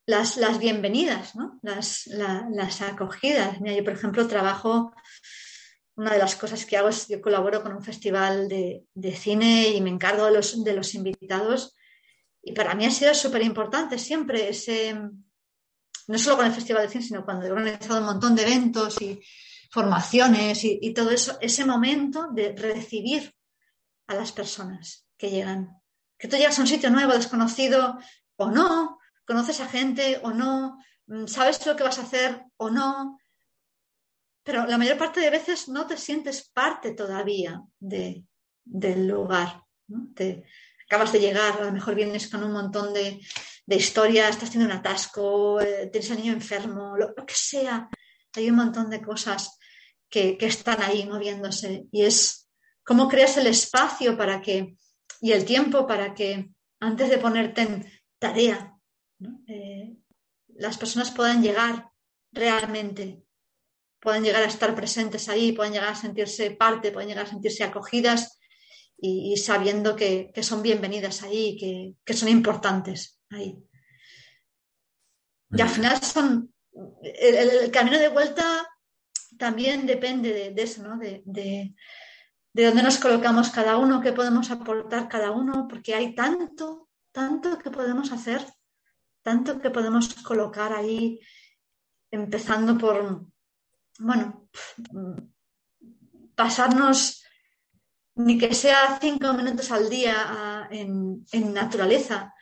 las, 0.06 0.38
las 0.38 0.58
bienvenidas, 0.58 1.36
¿no? 1.36 1.60
las, 1.62 2.08
la, 2.08 2.48
las 2.52 2.82
acogidas. 2.82 3.62
Mira, 3.62 3.76
yo, 3.76 3.84
por 3.84 3.94
ejemplo, 3.94 4.28
trabajo, 4.28 4.94
una 6.00 6.14
de 6.14 6.20
las 6.20 6.38
cosas 6.38 6.66
que 6.66 6.78
hago 6.78 6.88
es 6.88 7.10
yo 7.10 7.20
colaboro 7.20 7.62
con 7.62 7.74
un 7.74 7.84
festival 7.84 8.48
de, 8.48 8.86
de 8.94 9.14
cine 9.14 9.68
y 9.68 9.82
me 9.82 9.90
encargo 9.90 10.24
de 10.24 10.32
los, 10.32 10.64
de 10.64 10.74
los 10.74 10.96
invitados. 10.96 11.76
Y 12.42 12.54
para 12.54 12.74
mí 12.74 12.86
ha 12.86 12.92
sido 12.92 13.14
súper 13.14 13.44
importante 13.44 14.00
siempre 14.00 14.50
no 16.08 16.18
solo 16.18 16.38
con 16.38 16.46
el 16.46 16.54
Festival 16.54 16.84
de 16.84 16.90
Cine, 16.90 17.04
sino 17.04 17.26
cuando 17.26 17.46
he 17.46 17.52
organizado 17.52 18.00
un 18.00 18.06
montón 18.06 18.34
de 18.34 18.44
eventos 18.44 19.02
y 19.02 19.20
formaciones 19.70 20.64
y, 20.64 20.80
y 20.82 20.94
todo 20.94 21.12
eso, 21.12 21.38
ese 21.42 21.66
momento 21.66 22.30
de 22.32 22.56
recibir 22.56 23.36
a 24.08 24.16
las 24.16 24.32
personas 24.32 25.06
que 25.18 25.30
llegan. 25.30 25.82
Que 26.18 26.30
tú 26.30 26.38
llegas 26.38 26.58
a 26.58 26.62
un 26.62 26.68
sitio 26.68 26.90
nuevo, 26.90 27.12
desconocido 27.12 28.00
o 28.38 28.50
no, 28.50 29.00
conoces 29.28 29.60
a 29.60 29.68
gente 29.68 30.22
o 30.24 30.32
no, 30.32 30.78
sabes 31.28 31.64
lo 31.66 31.76
que 31.76 31.84
vas 31.84 32.00
a 32.00 32.04
hacer 32.04 32.46
o 32.56 32.70
no, 32.70 33.20
pero 34.50 34.66
la 34.66 34.80
mayor 34.80 34.98
parte 34.98 35.20
de 35.20 35.30
veces 35.30 35.70
no 35.70 35.86
te 35.86 35.96
sientes 35.96 36.50
parte 36.52 36.96
todavía 36.96 37.62
de, 37.80 38.24
del 38.66 39.08
lugar. 39.08 39.64
¿no? 39.86 40.08
Te, 40.16 40.44
acabas 40.88 41.12
de 41.12 41.20
llegar, 41.20 41.62
a 41.62 41.66
lo 41.66 41.72
mejor 41.72 41.94
vienes 41.94 42.28
con 42.30 42.44
un 42.44 42.52
montón 42.52 42.92
de, 42.92 43.22
de 43.68 43.76
historias, 43.76 44.32
estás 44.32 44.50
teniendo 44.50 44.74
un 44.74 44.80
atasco, 44.80 45.62
eh, 45.62 45.88
tienes 45.92 46.10
al 46.10 46.18
niño 46.18 46.34
enfermo, 46.34 46.98
lo, 46.98 47.14
que 47.28 47.36
sea. 47.36 47.88
Hay 48.36 48.50
un 48.50 48.56
montón 48.56 48.90
de 48.90 49.04
cosas 49.04 49.60
que, 50.10 50.36
que 50.36 50.48
están 50.48 50.82
ahí 50.82 51.06
moviéndose 51.06 51.86
y 51.92 52.02
es 52.02 52.50
cómo 52.84 53.08
creas 53.08 53.38
el 53.38 53.46
espacio 53.46 54.18
para 54.18 54.42
que 54.42 54.76
y 55.22 55.32
el 55.32 55.46
tiempo 55.46 55.86
para 55.86 56.16
que 56.16 56.50
antes 56.80 57.08
de 57.08 57.20
ponerte 57.20 57.62
en 57.62 57.92
tarea, 58.18 58.76
eh, 59.46 59.96
las 60.56 60.80
personas 60.80 61.12
puedan 61.12 61.44
llegar 61.44 61.92
realmente, 62.32 63.22
puedan 64.00 64.24
llegar 64.24 64.44
a 64.44 64.48
estar 64.48 64.76
presentes 64.76 65.30
ahí, 65.30 65.52
puedan 65.52 65.74
llegar 65.74 65.90
a 65.90 65.96
sentirse 65.96 66.52
parte, 66.52 66.92
pueden 66.92 67.10
llegar 67.10 67.26
a 67.26 67.30
sentirse 67.30 67.64
acogidas 67.64 68.40
y, 68.98 69.34
y 69.34 69.38
sabiendo 69.38 69.96
que, 69.96 70.32
que, 70.34 70.44
son 70.44 70.62
bienvenidas 70.62 71.24
ahí, 71.24 71.58
que, 71.58 71.94
que 72.04 72.14
son 72.14 72.30
importantes 72.30 73.20
ahí. 73.30 73.58
Y 75.52 75.62
al 75.62 75.70
final 75.70 76.02
son 76.02 76.54
el, 77.02 77.36
el, 77.36 77.72
camino 77.72 77.98
de 77.98 78.10
vuelta 78.10 78.68
también 79.38 79.86
depende 79.86 80.34
de, 80.34 80.52
de 80.52 80.62
eso, 80.62 80.84
¿no? 80.84 80.98
De, 80.98 81.22
de, 81.26 81.76
de, 82.54 82.66
dónde 82.66 82.84
nos 82.84 82.98
colocamos 82.98 83.50
cada 83.50 83.78
uno, 83.78 84.02
qué 84.02 84.12
podemos 84.12 84.52
aportar 84.52 85.08
cada 85.08 85.32
uno, 85.32 85.68
porque 85.70 85.96
hay 85.96 86.14
tanto, 86.14 86.90
tanto 87.12 87.58
que 87.58 87.72
podemos 87.72 88.12
hacer, 88.12 88.46
tanto 89.22 89.60
que 89.60 89.70
podemos 89.70 90.14
colocar 90.24 90.74
ahí, 90.74 91.20
empezando 92.12 92.78
por, 92.78 93.28
bueno, 94.00 94.50
pasarnos 96.36 97.24
ni 98.16 98.38
que 98.38 98.54
sea 98.54 98.98
cinco 99.00 99.34
minutos 99.34 99.72
al 99.72 99.90
día 99.90 100.68
en, 100.72 101.26
en 101.32 101.54
naturaleza, 101.54 102.34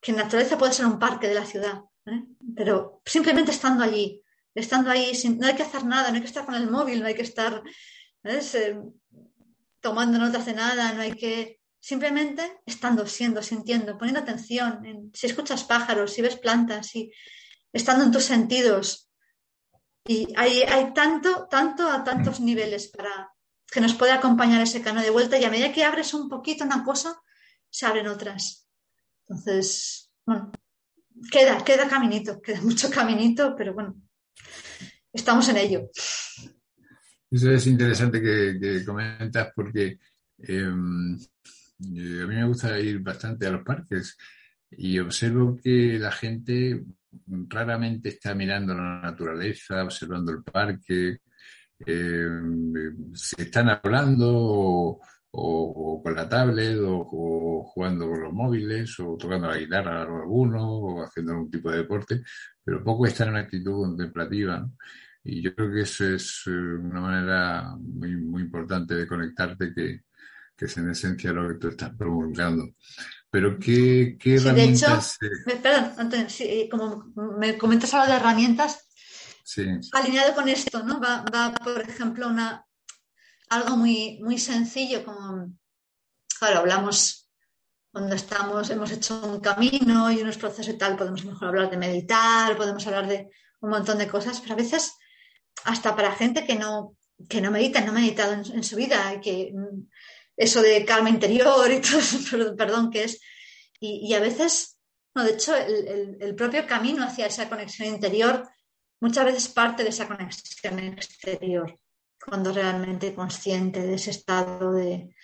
que 0.00 0.12
en 0.12 0.18
naturaleza 0.18 0.56
puede 0.56 0.72
ser 0.72 0.86
un 0.86 0.98
parque 0.98 1.28
de 1.28 1.34
la 1.34 1.44
ciudad, 1.44 1.80
¿eh? 2.06 2.22
pero 2.54 3.02
simplemente 3.04 3.50
estando 3.50 3.82
allí, 3.82 4.22
estando 4.54 4.90
ahí, 4.90 5.14
sin, 5.14 5.38
no 5.38 5.46
hay 5.46 5.54
que 5.54 5.62
hacer 5.62 5.84
nada, 5.84 6.08
no 6.08 6.14
hay 6.14 6.20
que 6.20 6.28
estar 6.28 6.46
con 6.46 6.54
el 6.54 6.70
móvil, 6.70 7.00
no 7.00 7.06
hay 7.06 7.14
que 7.14 7.22
estar 7.22 7.62
eh, 8.24 8.78
tomando 9.80 10.18
notas 10.18 10.46
de 10.46 10.54
nada, 10.54 10.92
no 10.94 11.02
hay 11.02 11.12
que 11.12 11.60
simplemente 11.78 12.60
estando, 12.66 13.06
siendo, 13.06 13.42
sintiendo, 13.42 13.96
poniendo 13.96 14.20
atención, 14.20 14.84
en, 14.84 15.10
si 15.14 15.26
escuchas 15.26 15.64
pájaros, 15.64 16.12
si 16.12 16.22
ves 16.22 16.36
plantas, 16.36 16.88
si 16.88 17.12
estando 17.72 18.04
en 18.04 18.10
tus 18.10 18.24
sentidos. 18.24 19.05
Y 20.08 20.28
hay, 20.36 20.62
hay 20.62 20.92
tanto, 20.94 21.48
tanto 21.50 21.90
a 21.90 22.04
tantos 22.04 22.40
niveles 22.40 22.88
para, 22.88 23.30
que 23.70 23.80
nos 23.80 23.94
puede 23.94 24.12
acompañar 24.12 24.60
ese 24.60 24.80
camino 24.80 25.02
de 25.02 25.10
vuelta 25.10 25.38
y 25.38 25.44
a 25.44 25.50
medida 25.50 25.72
que 25.72 25.84
abres 25.84 26.14
un 26.14 26.28
poquito 26.28 26.64
una 26.64 26.84
cosa, 26.84 27.20
se 27.68 27.86
abren 27.86 28.06
otras. 28.06 28.68
Entonces, 29.28 30.10
bueno, 30.24 30.52
queda, 31.30 31.62
queda 31.64 31.88
caminito, 31.88 32.40
queda 32.40 32.60
mucho 32.62 32.90
caminito, 32.90 33.54
pero 33.56 33.74
bueno, 33.74 33.96
estamos 35.12 35.48
en 35.48 35.56
ello. 35.56 35.90
Eso 37.30 37.50
es 37.50 37.66
interesante 37.66 38.20
que, 38.20 38.84
comentas 38.84 39.52
porque 39.54 39.98
eh, 40.38 40.64
a 40.64 40.74
mí 40.74 42.26
me 42.34 42.46
gusta 42.46 42.78
ir 42.78 43.00
bastante 43.00 43.46
a 43.46 43.50
los 43.50 43.64
parques 43.64 44.16
y 44.70 44.98
observo 44.98 45.56
que 45.62 45.98
la 45.98 46.12
gente 46.12 46.84
raramente 47.48 48.10
está 48.10 48.34
mirando 48.34 48.74
la 48.74 49.00
naturaleza, 49.00 49.82
observando 49.84 50.32
el 50.32 50.42
parque, 50.42 51.18
eh, 51.84 52.28
se 53.12 53.42
están 53.42 53.68
hablando 53.68 54.98
o, 55.38 56.00
con 56.02 56.14
la 56.14 56.28
tablet 56.28 56.78
o, 56.82 57.64
jugando 57.64 58.08
con 58.08 58.22
los 58.22 58.32
móviles 58.32 58.98
o 59.00 59.16
tocando 59.18 59.48
la 59.48 59.58
guitarra 59.58 60.02
alguno 60.02 60.62
o 60.66 61.02
haciendo 61.02 61.32
algún 61.32 61.50
tipo 61.50 61.70
de 61.70 61.78
deporte, 61.78 62.22
pero 62.64 62.82
poco 62.82 63.06
están 63.06 63.28
en 63.28 63.34
una 63.34 63.42
actitud 63.42 63.82
contemplativa. 63.82 64.66
Y 65.24 65.42
yo 65.42 65.54
creo 65.54 65.72
que 65.72 65.80
eso 65.82 66.04
es 66.06 66.42
eh, 66.46 66.50
una 66.50 67.00
manera 67.00 67.76
muy, 67.78 68.16
muy 68.16 68.42
importante 68.42 68.94
de 68.94 69.06
conectarte 69.06 69.74
que, 69.74 70.02
que 70.56 70.64
es 70.64 70.76
en 70.78 70.90
esencia 70.90 71.32
lo 71.32 71.48
que 71.48 71.54
tú 71.58 71.68
estás 71.68 71.94
promulgando. 71.96 72.64
Pero 73.36 73.58
¿qué, 73.58 74.16
qué 74.18 74.38
Sí, 74.38 74.50
de 74.50 74.64
hecho, 74.64 74.86
herramientas? 74.86 75.18
eh, 75.20 75.56
perdón, 75.62 75.92
Antonio, 75.98 76.30
sí, 76.30 76.70
como 76.70 77.12
me 77.38 77.58
comentas 77.58 77.92
ahora 77.92 78.12
de 78.12 78.16
herramientas, 78.16 78.88
sí, 79.44 79.66
alineado 79.92 80.34
con 80.34 80.48
esto, 80.48 80.82
¿no? 80.82 80.98
Va, 80.98 81.22
va, 81.22 81.52
por 81.52 81.82
ejemplo, 81.82 82.28
una, 82.28 82.64
algo 83.50 83.76
muy, 83.76 84.20
muy 84.22 84.38
sencillo, 84.38 85.04
como, 85.04 85.52
claro, 86.38 86.60
hablamos 86.60 87.28
cuando 87.92 88.14
estamos, 88.14 88.70
hemos 88.70 88.90
hecho 88.90 89.20
un 89.26 89.40
camino 89.40 90.10
y 90.10 90.22
unos 90.22 90.38
procesos 90.38 90.72
y 90.74 90.78
tal, 90.78 90.96
podemos 90.96 91.22
mejor 91.26 91.48
hablar 91.48 91.68
de 91.68 91.76
meditar, 91.76 92.56
podemos 92.56 92.86
hablar 92.86 93.06
de 93.06 93.28
un 93.60 93.68
montón 93.68 93.98
de 93.98 94.08
cosas, 94.08 94.40
pero 94.40 94.54
a 94.54 94.56
veces, 94.56 94.94
hasta 95.64 95.94
para 95.94 96.12
gente 96.12 96.46
que 96.46 96.54
no, 96.54 96.96
que 97.28 97.42
no 97.42 97.50
medita, 97.50 97.82
no 97.82 97.90
ha 97.90 97.96
meditado 97.96 98.32
en, 98.32 98.50
en 98.50 98.64
su 98.64 98.76
vida, 98.76 99.12
y 99.12 99.20
que 99.20 99.52
eso 100.36 100.62
de 100.62 100.84
calma 100.84 101.10
interior 101.10 101.70
y 101.70 101.80
todo, 101.80 102.56
perdón, 102.56 102.90
que 102.90 103.04
es, 103.04 103.20
y, 103.80 104.12
a 104.14 104.20
veces, 104.20 104.78
no, 105.14 105.24
de 105.24 105.32
hecho, 105.32 105.54
el, 105.56 105.88
el- 105.88 106.16
el 106.20 106.34
propio 106.34 106.66
camino 106.66 107.04
hacia 107.04 107.26
esa 107.26 107.48
conexión 107.48 107.88
interior 107.88 108.48
muchas 109.00 109.24
veces 109.26 109.48
parte 109.48 109.82
de 109.82 109.90
esa 109.90 110.08
conexión 110.08 110.78
exterior, 110.78 111.78
cuando 112.24 112.52
realmente 112.52 113.14
consciente 113.14 113.80
de 113.82 113.94
ese 113.94 114.10
estado 114.10 114.72
de 114.72 115.14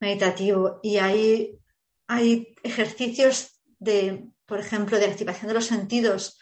meditativo. 0.00 0.78
Y 0.82 0.98
hay, 0.98 1.58
hay 2.06 2.54
ejercicios 2.62 3.60
de, 3.78 4.28
por 4.46 4.60
ejemplo, 4.60 4.98
de 4.98 5.06
activación 5.06 5.48
de 5.48 5.54
los 5.54 5.66
sentidos 5.66 6.38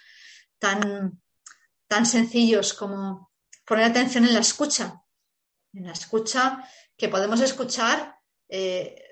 tan, 0.59 1.21
tan 1.89 2.05
sencillos 2.07 2.75
como 2.75 3.31
poner 3.67 3.85
atención 3.87 4.25
en 4.27 4.35
la 4.35 4.41
escucha, 4.41 5.03
en 5.73 5.87
la 5.87 5.93
escucha 5.93 6.69
que 6.97 7.09
podemos 7.09 7.41
escuchar 7.41 8.17
eh, 8.49 9.03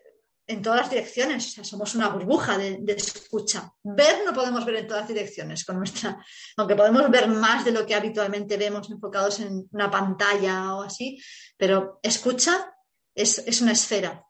en 0.47 0.61
todas 0.61 0.81
las 0.81 0.91
direcciones, 0.91 1.47
o 1.47 1.51
sea, 1.51 1.65
somos 1.65 1.95
una 1.95 2.09
burbuja 2.09 2.59
de, 2.59 2.85
escucha. 2.89 3.73
Ver 3.83 4.25
no 4.25 4.35
podemos 4.35 4.65
ver 4.65 4.77
en 4.77 4.87
todas 4.87 5.09
direcciones 5.09 5.65
con 5.65 5.79
nuestra 5.79 6.23
aunque 6.57 6.77
podemos 6.77 7.11
ver 7.11 7.29
más 7.29 7.65
de 7.65 7.73
lo 7.73 7.87
que 7.87 7.95
habitualmente 7.95 8.57
vemos 8.57 8.91
enfocados 8.91 9.41
en 9.41 9.67
una 9.73 9.91
pantalla 9.91 10.75
o 10.75 10.83
así, 10.83 11.21
pero 11.57 11.99
escucha 12.03 12.75
es, 13.15 13.39
es 13.39 13.61
una 13.63 13.73
esfera 13.73 14.23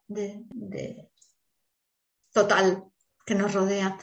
total 2.33 2.85
que 3.27 3.35
nos 3.35 3.53
rodea. 3.53 3.99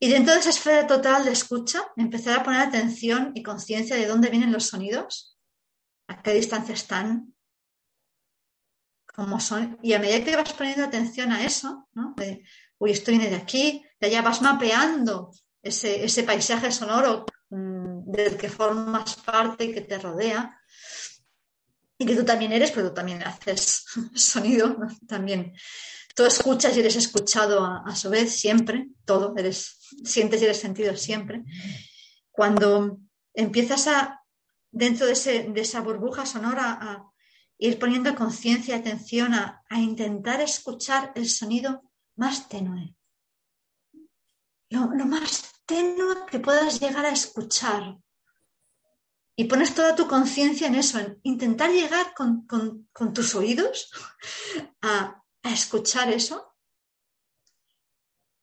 Y 0.00 0.08
dentro 0.08 0.32
de 0.32 0.40
esa 0.40 0.50
esfera 0.50 0.86
total 0.86 1.24
de 1.24 1.32
escucha, 1.32 1.82
empezar 1.96 2.38
a 2.38 2.44
poner 2.44 2.60
atención 2.60 3.32
y 3.34 3.42
conciencia 3.42 3.96
de 3.96 4.06
dónde 4.06 4.30
vienen 4.30 4.52
los 4.52 4.66
sonidos, 4.66 5.36
a 6.06 6.22
qué 6.22 6.34
distancia 6.34 6.74
están, 6.74 7.34
Y 9.82 9.92
a 9.94 9.98
medida 9.98 10.24
que 10.24 10.36
vas 10.36 10.52
poniendo 10.52 10.84
atención 10.84 11.32
a 11.32 11.44
eso, 11.44 11.88
¿no? 11.94 12.14
de, 12.16 12.44
uy, 12.78 12.92
esto 12.92 13.10
viene 13.10 13.28
de 13.28 13.36
aquí, 13.36 13.84
de 14.00 14.06
allá 14.06 14.22
vas 14.22 14.40
mapeando 14.42 15.32
ese, 15.60 16.04
ese 16.04 16.22
paisaje 16.22 16.70
sonoro 16.70 17.26
mm, 17.50 18.10
del 18.12 18.36
que 18.36 18.48
formas 18.48 19.16
parte 19.16 19.64
y 19.64 19.72
que 19.72 19.80
te 19.80 19.98
rodea. 19.98 20.60
Y 21.98 22.06
que 22.06 22.14
tú 22.14 22.24
también 22.24 22.52
eres, 22.52 22.70
pero 22.70 22.88
tú 22.88 22.94
también 22.94 23.22
haces 23.24 23.84
sonido, 24.14 24.76
también. 25.08 25.52
Tú 26.14 26.24
escuchas 26.24 26.76
y 26.76 26.80
eres 26.80 26.94
escuchado 26.94 27.64
a, 27.64 27.82
a 27.84 27.96
su 27.96 28.10
vez 28.10 28.32
siempre, 28.36 28.88
todo, 29.04 29.34
eres, 29.36 29.78
sientes 30.04 30.40
y 30.40 30.44
eres 30.44 30.60
sentido 30.60 30.96
siempre. 30.96 31.42
Cuando 32.30 33.00
empiezas 33.34 33.88
a, 33.88 34.22
dentro 34.70 35.06
de, 35.06 35.12
ese, 35.12 35.44
de 35.44 35.60
esa 35.60 35.80
burbuja 35.80 36.24
sonora, 36.24 36.78
a 36.80 37.07
ir 37.58 37.78
poniendo 37.78 38.14
conciencia 38.14 38.76
y 38.76 38.78
atención 38.78 39.34
a, 39.34 39.62
a 39.68 39.80
intentar 39.80 40.40
escuchar 40.40 41.12
el 41.16 41.28
sonido 41.28 41.90
más 42.16 42.48
tenue 42.48 42.94
lo, 44.70 44.92
lo 44.94 45.06
más 45.06 45.62
tenue 45.66 46.26
que 46.30 46.40
puedas 46.40 46.80
llegar 46.80 47.06
a 47.06 47.10
escuchar. 47.10 47.96
Y 49.36 49.44
pones 49.44 49.74
toda 49.74 49.94
tu 49.94 50.08
conciencia 50.08 50.66
en 50.66 50.74
eso, 50.74 50.98
en 50.98 51.20
intentar 51.22 51.70
llegar 51.70 52.12
con, 52.14 52.46
con- 52.46 53.12
tus 53.14 53.34
oídos 53.34 53.90
a, 54.82 55.22
a 55.42 55.52
escuchar 55.52 56.10
eso. 56.10 56.54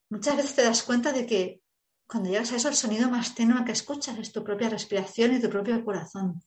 Muchas 0.10 0.38
veces 0.38 0.56
te 0.56 0.64
das 0.64 0.84
cuenta 0.84 1.12
de 1.12 1.26
que 1.26 1.62
cuando 2.08 2.30
llegas 2.30 2.52
a 2.52 2.56
eso, 2.56 2.70
el 2.70 2.76
sonido 2.76 3.10
más 3.10 3.36
tenue 3.36 3.66
que 3.66 3.72
escuchas 3.74 4.18
es 4.20 4.32
tu 4.32 4.44
propia 4.44 4.70
respiración 4.70 5.36
y 5.36 5.42
tu 5.42 5.50
propio 5.50 5.84
corazón. 5.84 6.42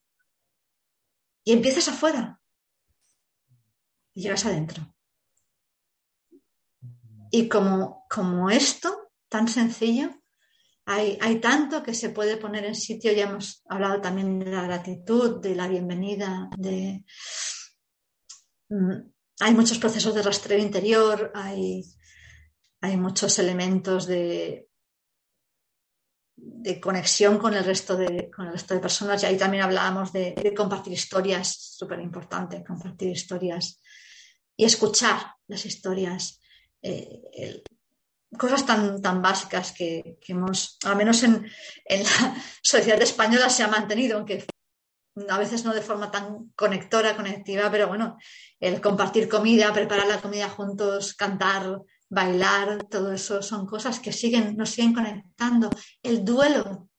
Y 1.45 1.53
empiezas 1.53 1.89
afuera 1.89 2.41
y 4.19 4.23
llegas 4.23 4.47
adentro. 4.47 4.83
Y 7.31 7.49
como, 7.49 8.05
como 8.11 8.51
esto, 8.51 9.13
tan 9.29 9.47
sencillo, 9.47 10.11
hay, 10.87 11.17
hay 11.21 11.41
tanto 11.41 11.85
que 11.85 11.95
se 11.95 12.11
puede 12.11 12.37
poner 12.37 12.65
en 12.65 12.75
sitio. 12.75 13.13
Ya 13.13 13.29
hemos 13.29 13.63
hablado 13.69 14.01
también 14.01 14.41
de 14.41 14.51
la 14.51 14.65
gratitud, 14.65 15.41
de 15.41 15.55
la 15.55 15.69
bienvenida, 15.69 16.51
de... 16.57 17.05
Mm, 18.71 19.09
Hay 19.39 19.55
muchos 19.55 19.79
procesos 19.79 20.13
de 20.13 20.23
rastreo 20.23 20.59
interior, 20.59 21.31
hay, 21.33 21.85
hay 22.81 22.97
muchos 22.97 23.39
elementos 23.39 24.09
de, 24.09 24.69
de 26.35 26.81
conexión 26.81 27.39
con 27.39 27.55
el 27.55 27.65
resto 27.65 27.97
de, 27.97 28.29
con 28.35 28.47
el 28.47 28.53
resto 28.55 28.75
de 28.75 28.81
personas. 28.81 29.23
Y 29.23 29.27
ahí 29.27 29.37
también 29.39 29.63
hablábamos 29.63 30.13
de, 30.13 30.35
de 30.35 30.53
compartir 30.53 30.93
historias, 30.93 31.55
súper 31.79 32.01
importante, 32.01 32.65
compartir 32.65 33.11
historias 33.11 33.81
y 34.59 34.65
escuchar 34.65 35.37
las 35.47 35.65
historias. 35.65 36.41
Eh, 36.83 37.63
cosas 38.37 38.67
tan, 38.67 39.01
tan 39.01 39.23
básicas 39.23 39.73
que, 39.73 40.19
hemos, 40.27 40.77
al 40.85 40.97
menos 40.97 41.23
en, 41.23 41.47
en 41.85 42.03
la 42.03 42.37
sociedad 42.63 43.01
española, 43.01 43.49
se 43.49 43.63
ha 43.63 43.69
mantenido, 43.69 44.19
aunque 44.19 44.45
a 45.29 45.39
veces 45.39 45.65
no 45.65 45.73
de 45.73 45.81
forma 45.81 46.11
tan 46.11 46.51
conectora, 46.55 47.17
conectiva, 47.17 47.71
pero 47.71 47.89
bueno, 47.89 48.19
el 48.61 48.81
compartir 48.81 49.29
comida, 49.29 49.73
preparar 49.73 50.07
la 50.07 50.21
comida 50.21 50.49
juntos, 50.49 51.15
cantar, 51.15 51.81
bailar, 52.09 52.85
todo 52.89 53.13
eso 53.13 53.43
son 53.43 53.65
cosas 53.65 54.01
que 54.01 54.13
siguen, 54.13 54.57
nos 54.57 54.71
siguen 54.71 54.93
conectando. 54.93 55.71
El 56.03 56.25
duelo, 56.25 56.91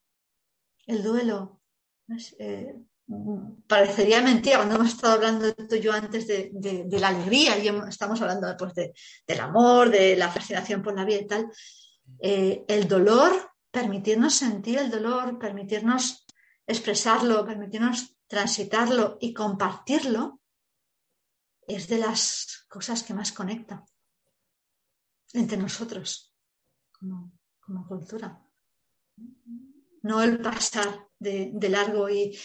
el 0.87 1.03
duelo. 1.03 1.61
Eh, 2.39 2.73
parecería 3.67 4.21
mentira 4.21 4.57
cuando 4.57 4.75
hemos 4.75 4.89
estado 4.89 5.13
hablando 5.13 5.53
tú 5.53 5.75
y 5.75 5.79
yo 5.81 5.93
antes 5.93 6.27
de, 6.27 6.51
de- 6.53 6.99
la 6.99 7.09
alegría 7.09 7.57
y 7.57 7.67
estamos 7.87 8.21
hablando 8.21 8.55
pues, 8.57 8.73
de, 8.75 8.93
del 9.27 9.39
amor, 9.39 9.89
de 9.89 10.15
la 10.15 10.29
fascinación 10.29 10.81
por 10.83 10.95
la 10.95 11.05
vida 11.05 11.19
y 11.19 11.27
tal. 11.27 11.51
Eh, 12.21 12.65
el 12.67 12.87
dolor, 12.87 13.51
permitirnos 13.71 14.35
sentir 14.35 14.77
el 14.77 14.91
dolor, 14.91 15.39
permitirnos 15.39 16.25
expresarlo, 16.67 17.45
permitirnos 17.45 18.15
transitarlo 18.27 19.17
y 19.19 19.33
compartirlo, 19.33 20.39
es 21.67 21.87
de 21.87 21.97
las 21.99 22.65
cosas 22.67 23.03
que 23.03 23.13
más 23.13 23.31
conecta 23.31 23.83
entre 25.33 25.57
nosotros 25.57 26.33
como, 26.91 27.31
como 27.59 27.87
cultura. 27.87 28.43
No 30.01 30.23
el 30.23 30.39
pasar 30.41 31.07
de, 31.19 31.51
largo 31.69 32.09
y 32.09 32.37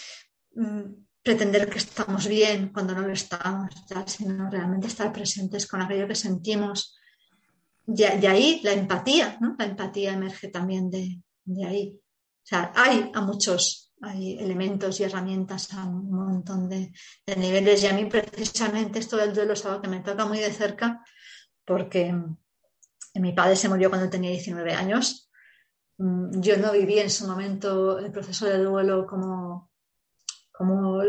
pretender 1.22 1.68
que 1.68 1.78
estamos 1.78 2.28
bien 2.28 2.70
cuando 2.72 2.94
no 2.94 3.02
lo 3.02 3.12
estamos, 3.12 3.70
ya, 3.88 4.06
sino 4.06 4.50
realmente 4.50 4.88
estar 4.88 5.12
presentes 5.12 5.66
con 5.66 5.80
aquello 5.80 6.06
que 6.06 6.14
sentimos. 6.14 6.96
Y, 7.86 8.02
ahí 8.04 8.60
la 8.62 8.72
empatía, 8.72 9.38
¿no? 9.40 9.56
La 9.58 9.64
empatía 9.64 10.12
emerge 10.12 10.48
también 10.48 10.90
de, 10.90 11.22
ahí. 11.66 11.96
O 11.96 12.46
sea, 12.46 12.72
hay 12.74 13.10
a 13.14 13.20
muchos, 13.22 13.92
hay 14.02 14.38
elementos 14.38 15.00
y 15.00 15.04
herramientas 15.04 15.72
a 15.72 15.84
un 15.84 16.10
montón 16.10 16.68
de, 16.68 16.92
de, 17.26 17.36
niveles. 17.36 17.82
Y 17.82 17.86
a 17.86 17.94
mí 17.94 18.04
precisamente 18.06 18.98
esto 18.98 19.16
del 19.16 19.34
duelo 19.34 19.54
es 19.54 19.64
algo 19.64 19.80
que 19.80 19.88
me 19.88 20.00
toca 20.00 20.26
muy 20.26 20.38
de 20.38 20.52
cerca 20.52 21.02
porque 21.64 22.14
mi 23.14 23.32
padre 23.32 23.56
se 23.56 23.68
murió 23.68 23.88
cuando 23.88 24.10
tenía 24.10 24.30
19 24.30 24.72
años. 24.74 25.30
Mm, 25.98 26.40
yo 26.40 26.56
no 26.56 26.72
viví 26.72 26.98
en 26.98 27.10
su 27.10 27.26
momento 27.26 27.98
el 27.98 28.10
proceso 28.10 28.46
de 28.46 28.58
duelo 28.58 29.06
como, 29.06 29.70
como 30.56 31.02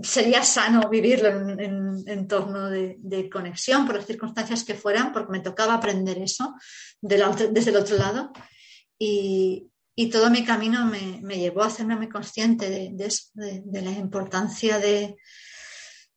sería 0.00 0.44
sano 0.44 0.88
vivirlo 0.88 1.28
en, 1.28 1.58
en, 1.58 2.04
en 2.06 2.28
torno 2.28 2.70
de, 2.70 2.94
de, 3.00 3.28
conexión 3.28 3.84
por 3.84 3.96
las 3.96 4.06
circunstancias 4.06 4.62
que 4.62 4.76
fueran, 4.76 5.12
porque 5.12 5.32
me 5.32 5.40
tocaba 5.40 5.74
aprender 5.74 6.18
eso 6.18 6.54
de 7.00 7.18
la, 7.18 7.30
desde 7.30 7.70
el 7.72 7.78
otro 7.78 7.96
lado. 7.96 8.32
Y, 8.96 9.68
y 9.96 10.08
todo 10.08 10.30
mi 10.30 10.44
camino 10.44 10.86
me, 10.86 11.20
me, 11.20 11.36
llevó 11.36 11.64
a 11.64 11.66
hacerme 11.66 11.96
muy 11.96 12.08
consciente 12.08 12.70
de, 12.70 12.92
de, 12.92 13.62
de 13.64 13.82
la 13.82 13.90
importancia 13.90 14.78
de, 14.78 15.16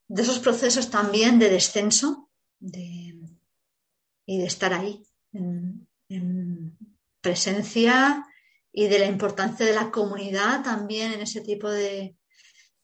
esos 0.07 0.37
procesos 0.37 0.91
también 0.91 1.39
de 1.39 1.49
descenso 1.49 2.29
y 2.61 4.37
de 4.37 4.45
estar 4.45 4.75
ahí, 4.75 5.03
en, 5.33 5.87
en 6.07 6.77
presencia 7.19 8.27
y 8.71 8.85
de 8.89 8.99
la 8.99 9.07
importancia 9.07 9.65
de 9.65 9.73
la 9.73 9.89
comunidad 9.89 10.63
también 10.63 11.13
en 11.13 11.21
ese 11.21 11.41
tipo 11.41 11.67
de, 11.67 12.15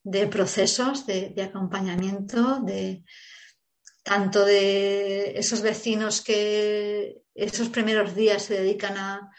de 0.04 0.28
procesos 0.28 1.06
de, 1.06 1.34
acompañamiento, 1.42 2.60
de 2.62 3.04
tanto 4.04 4.44
de 4.44 5.38
esos 5.38 5.62
vecinos 5.62 6.22
que 6.22 7.22
esos 7.36 7.70
primeros 7.70 8.16
días 8.16 8.44
se 8.44 8.56
dedican 8.56 8.98
a, 8.98 9.32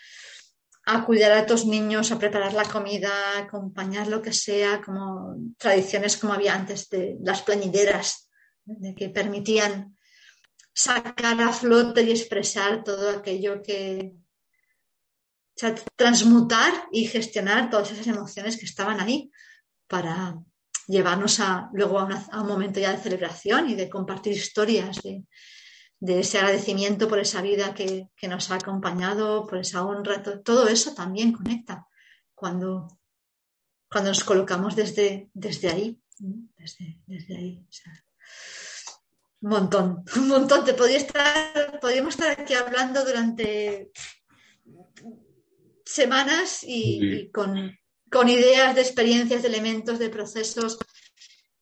a 0.87 1.05
cuidar 1.05 1.33
a 1.33 1.47
tus 1.47 1.67
niños, 1.67 2.13
a 2.13 2.19
preparar 2.19 2.53
la 2.53 2.65
comida, 2.65 3.11
a 3.11 3.41
acompañar 3.41 4.07
lo 4.07 4.23
que 4.23 4.33
sea, 4.33 4.81
como 4.81 5.37
tradiciones 5.59 6.17
como 6.17 6.33
había 6.33 6.55
antes 6.55 6.89
de 6.89 7.17
las 7.23 7.43
plañideras, 7.43 8.31
de 8.65 8.95
que 8.95 9.09
permitían 9.09 9.97
sacar 10.73 11.41
a 11.43 11.53
flote 11.53 12.03
y 12.03 12.11
expresar 12.13 12.85
todo 12.85 13.11
aquello 13.11 13.63
que, 13.63 14.15
transmutar 15.97 16.73
y 16.91 17.07
gestionar 17.07 17.71
todas 17.71 17.93
esas 17.93 18.07
emociones 18.07 18.57
que 18.57 18.65
estaban 18.65 19.01
ahí 19.01 19.31
para 19.87 20.37
llevarnos 20.93 21.41
a, 21.41 21.71
luego 21.73 21.99
a, 21.99 22.05
una, 22.05 22.25
a 22.31 22.43
un 22.43 22.49
momento 22.49 22.79
ya 22.79 22.93
de 22.93 23.03
celebración 23.03 23.71
y 23.71 23.75
de 23.75 23.89
compartir 23.89 24.35
historias 24.35 25.03
de, 25.03 25.25
de 25.99 26.21
ese 26.21 26.39
agradecimiento 26.39 27.09
por 27.09 27.19
esa 27.19 27.41
vida 27.41 27.75
que, 27.75 28.09
que, 28.15 28.29
nos 28.29 28.51
ha 28.51 28.57
acompañado, 28.57 29.47
por 29.47 29.59
esa 29.59 29.85
honra, 29.85 30.23
todo, 30.23 30.41
todo 30.43 30.69
eso 30.69 30.95
también 30.95 31.33
conecta 31.33 31.87
cuando, 32.35 33.01
cuando 33.91 34.11
nos 34.11 34.23
colocamos 34.23 34.77
desde, 34.77 35.31
desde 35.33 35.71
ahí, 35.71 36.01
desde, 36.19 37.01
desde 37.07 37.37
ahí. 37.37 37.67
O 37.67 37.73
sea, 37.73 37.93
un 39.41 39.51
montón, 39.51 40.05
un 40.17 40.29
montón. 40.29 40.65
Te 40.65 40.75
podría 40.75 40.99
estar, 40.99 41.81
podríamos 41.81 42.15
estar 42.15 42.39
aquí 42.39 42.53
hablando 42.53 43.03
durante 43.03 43.91
semanas 45.87 46.65
y, 46.65 46.83
sí. 46.83 47.01
y 47.01 47.31
con, 47.31 47.79
con, 48.13 48.29
ideas 48.29 48.75
de 48.75 48.83
experiencias, 48.83 49.43
de 49.43 49.49
elementos, 49.49 49.99
de 49.99 50.11
procesos. 50.11 50.79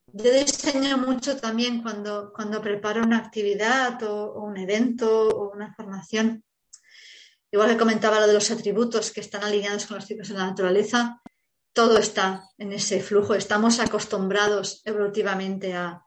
Yo 0.07 0.33
diseño 0.33 0.99
mucho 0.99 1.37
también 1.37 1.83
cuando, 1.83 2.33
cuando 2.35 2.61
preparo 2.61 3.03
una 3.03 3.19
actividad 3.19 4.03
o, 4.03 4.43
un 4.43 4.57
evento 4.57 5.29
o 5.29 5.53
una 5.53 5.73
formación. 5.75 6.45
Igual 7.53 7.71
que 7.71 7.77
comentaba 7.77 8.21
lo 8.21 8.27
de 8.27 8.35
los 8.35 8.51
atributos 8.51 9.13
que 9.13 9.21
están 9.21 9.45
alineados 9.45 9.87
con 9.87 9.97
los 9.97 10.07
ciclos 10.07 10.29
de 10.29 10.35
la 10.35 10.47
naturaleza, 10.47 11.21
todo 11.73 11.99
está 11.99 12.45
en 12.59 12.73
ese 12.73 13.01
flujo. 13.01 13.35
Estamos 13.35 13.79
acostumbrados 13.79 14.83
evolutivamente 14.85 15.75
a, 15.75 16.03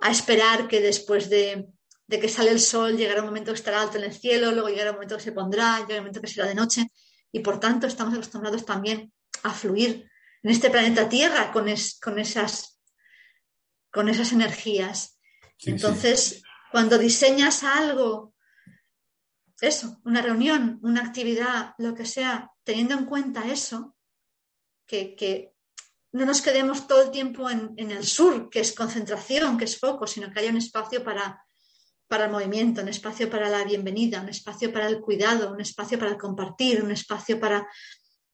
a 0.00 0.10
esperar 0.10 0.68
que 0.68 0.80
después 0.80 1.30
de, 1.30 1.68
de, 2.06 2.20
que 2.20 2.28
sale 2.28 2.50
el 2.50 2.60
sol 2.60 2.96
llegará 2.96 3.20
un 3.20 3.28
momento 3.28 3.52
que 3.52 3.58
estará 3.58 3.80
alto 3.80 3.98
en 3.98 4.04
el 4.04 4.12
cielo, 4.12 4.52
luego 4.52 4.68
llegará 4.68 4.90
un 4.90 4.96
momento 4.96 5.16
que 5.16 5.22
se 5.22 5.32
pondrá, 5.32 5.78
llegará 5.78 5.96
un 5.96 6.04
momento 6.04 6.20
que 6.20 6.26
será 6.26 6.46
de 6.46 6.54
noche 6.54 6.90
y 7.32 7.40
por 7.40 7.58
tanto 7.58 7.86
estamos 7.86 8.14
acostumbrados 8.14 8.64
también 8.64 9.12
a 9.42 9.52
fluir 9.52 10.08
en 10.42 10.50
este 10.50 10.70
planeta 10.70 11.08
Tierra 11.08 11.52
con, 11.52 11.68
es, 11.68 11.98
con, 12.00 12.18
esas, 12.18 12.80
con 13.90 14.08
esas 14.08 14.32
energías. 14.32 15.18
Sí, 15.56 15.70
Entonces, 15.70 16.20
sí. 16.20 16.42
cuando 16.70 16.98
diseñas 16.98 17.64
algo, 17.64 18.34
eso, 19.60 20.00
una 20.04 20.22
reunión, 20.22 20.78
una 20.82 21.02
actividad, 21.02 21.74
lo 21.78 21.94
que 21.94 22.06
sea, 22.06 22.50
teniendo 22.62 22.94
en 22.94 23.06
cuenta 23.06 23.48
eso, 23.48 23.96
que, 24.86 25.16
que 25.16 25.54
no 26.12 26.24
nos 26.24 26.40
quedemos 26.40 26.86
todo 26.86 27.02
el 27.02 27.10
tiempo 27.10 27.50
en, 27.50 27.74
en, 27.76 27.90
el 27.90 28.04
sur, 28.04 28.48
que 28.50 28.60
es 28.60 28.74
concentración, 28.74 29.58
que 29.58 29.64
es 29.64 29.78
foco, 29.78 30.06
sino 30.06 30.30
que 30.30 30.40
haya 30.40 30.50
un 30.50 30.56
espacio 30.56 31.04
para, 31.04 31.42
para 32.08 32.24
el 32.24 32.30
movimiento, 32.30 32.80
un 32.80 32.88
espacio 32.88 33.28
para 33.28 33.50
la 33.50 33.64
bienvenida, 33.64 34.22
un 34.22 34.30
espacio 34.30 34.72
para 34.72 34.88
el 34.88 35.00
cuidado, 35.00 35.52
un 35.52 35.60
espacio 35.60 35.98
para 35.98 36.12
el 36.12 36.18
compartir, 36.18 36.82
un 36.82 36.90
espacio 36.90 37.38
para... 37.38 37.68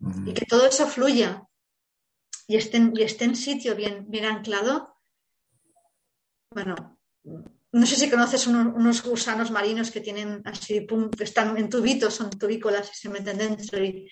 Uh 0.00 0.09
-huh. 0.09 0.30
y 0.30 0.35
que 0.35 0.46
todo 0.46 0.66
eso 0.66 0.87
fluya 0.87 1.42
y 2.46 2.57
esté, 2.57 2.78
y 2.94 3.02
esté 3.02 3.24
en 3.24 3.37
sitio 3.37 3.74
bien, 3.74 4.07
bien 4.09 4.24
anclado. 4.24 4.96
Bueno, 6.50 6.98
no 7.72 7.87
sé 7.87 7.96
si 7.96 8.11
conoces 8.11 8.46
unos, 8.46 8.74
unos, 8.74 9.02
gusanos 9.02 9.50
marinos 9.50 9.90
que 9.90 10.00
tienen 10.00 10.42
así, 10.44 10.83
pum, 10.83 11.11
que 11.11 11.24
están 11.24 11.57
en 11.57 11.68
tubitos, 11.68 12.14
son 12.14 12.30
tubícolas 12.30 12.90
y 12.92 12.96
se 12.96 13.09
meten 13.09 13.38
dentro 13.38 13.83
y 13.83 14.11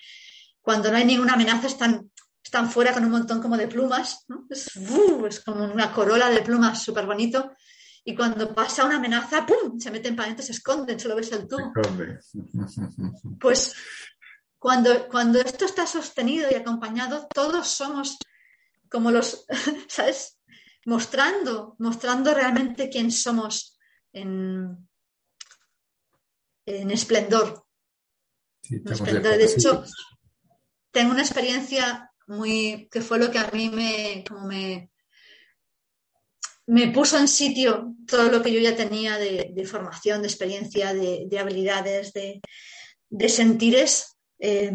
cuando 0.61 0.89
no 0.89 0.97
hay 0.97 1.05
ninguna 1.05 1.33
amenaza 1.33 1.67
están 1.67 2.09
están 2.43 2.69
fuera 2.69 2.93
con 2.93 3.05
un 3.05 3.11
montón 3.11 3.41
como 3.41 3.57
de 3.57 3.67
plumas, 3.67 4.25
¿no? 4.27 4.45
es, 4.49 4.75
uh, 4.75 5.25
es, 5.25 5.39
como 5.39 5.65
una 5.65 5.91
corola 5.91 6.29
de 6.29 6.41
plumas 6.41 6.83
súper 6.83 7.05
bonito. 7.05 7.53
Y 8.05 8.13
cuando 8.13 8.53
pasa 8.53 8.83
una 8.83 8.97
amenaza, 8.97 9.45
¡pum! 9.45 9.79
Se 9.79 9.89
meten 9.89 10.15
para 10.15 10.25
adentro, 10.25 10.45
se 10.45 10.51
esconden, 10.51 10.99
solo 10.99 11.15
ves 11.15 11.31
el 11.31 11.47
tubo. 11.47 11.71
Pues 13.39 13.73
cuando, 14.63 15.09
cuando 15.09 15.41
esto 15.41 15.65
está 15.65 15.85
sostenido 15.85 16.47
y 16.49 16.55
acompañado, 16.55 17.27
todos 17.33 17.67
somos 17.67 18.17
como 18.89 19.11
los, 19.11 19.45
¿sabes? 19.89 20.39
Mostrando, 20.85 21.75
mostrando 21.79 22.33
realmente 22.33 22.89
quién 22.89 23.11
somos 23.11 23.77
en, 24.13 24.87
en 26.65 26.91
esplendor. 26.91 27.65
Sí, 28.61 28.75
en 28.75 28.89
esplendor. 28.89 29.35
De 29.35 29.43
hecho, 29.43 29.83
tengo 30.91 31.11
una 31.11 31.23
experiencia 31.23 32.09
muy, 32.27 32.87
que 32.89 33.01
fue 33.01 33.19
lo 33.19 33.29
que 33.31 33.39
a 33.39 33.51
mí 33.51 33.69
me, 33.69 34.23
como 34.25 34.47
me, 34.47 34.91
me 36.67 36.87
puso 36.87 37.17
en 37.17 37.27
sitio 37.27 37.95
todo 38.07 38.31
lo 38.31 38.41
que 38.41 38.53
yo 38.53 38.61
ya 38.61 38.77
tenía 38.77 39.17
de, 39.17 39.51
de 39.53 39.65
formación, 39.65 40.21
de 40.21 40.29
experiencia, 40.29 40.93
de, 40.93 41.25
de 41.27 41.39
habilidades, 41.39 42.13
de, 42.13 42.39
de 43.09 43.27
sentires. 43.27 44.12
Eh, 44.39 44.71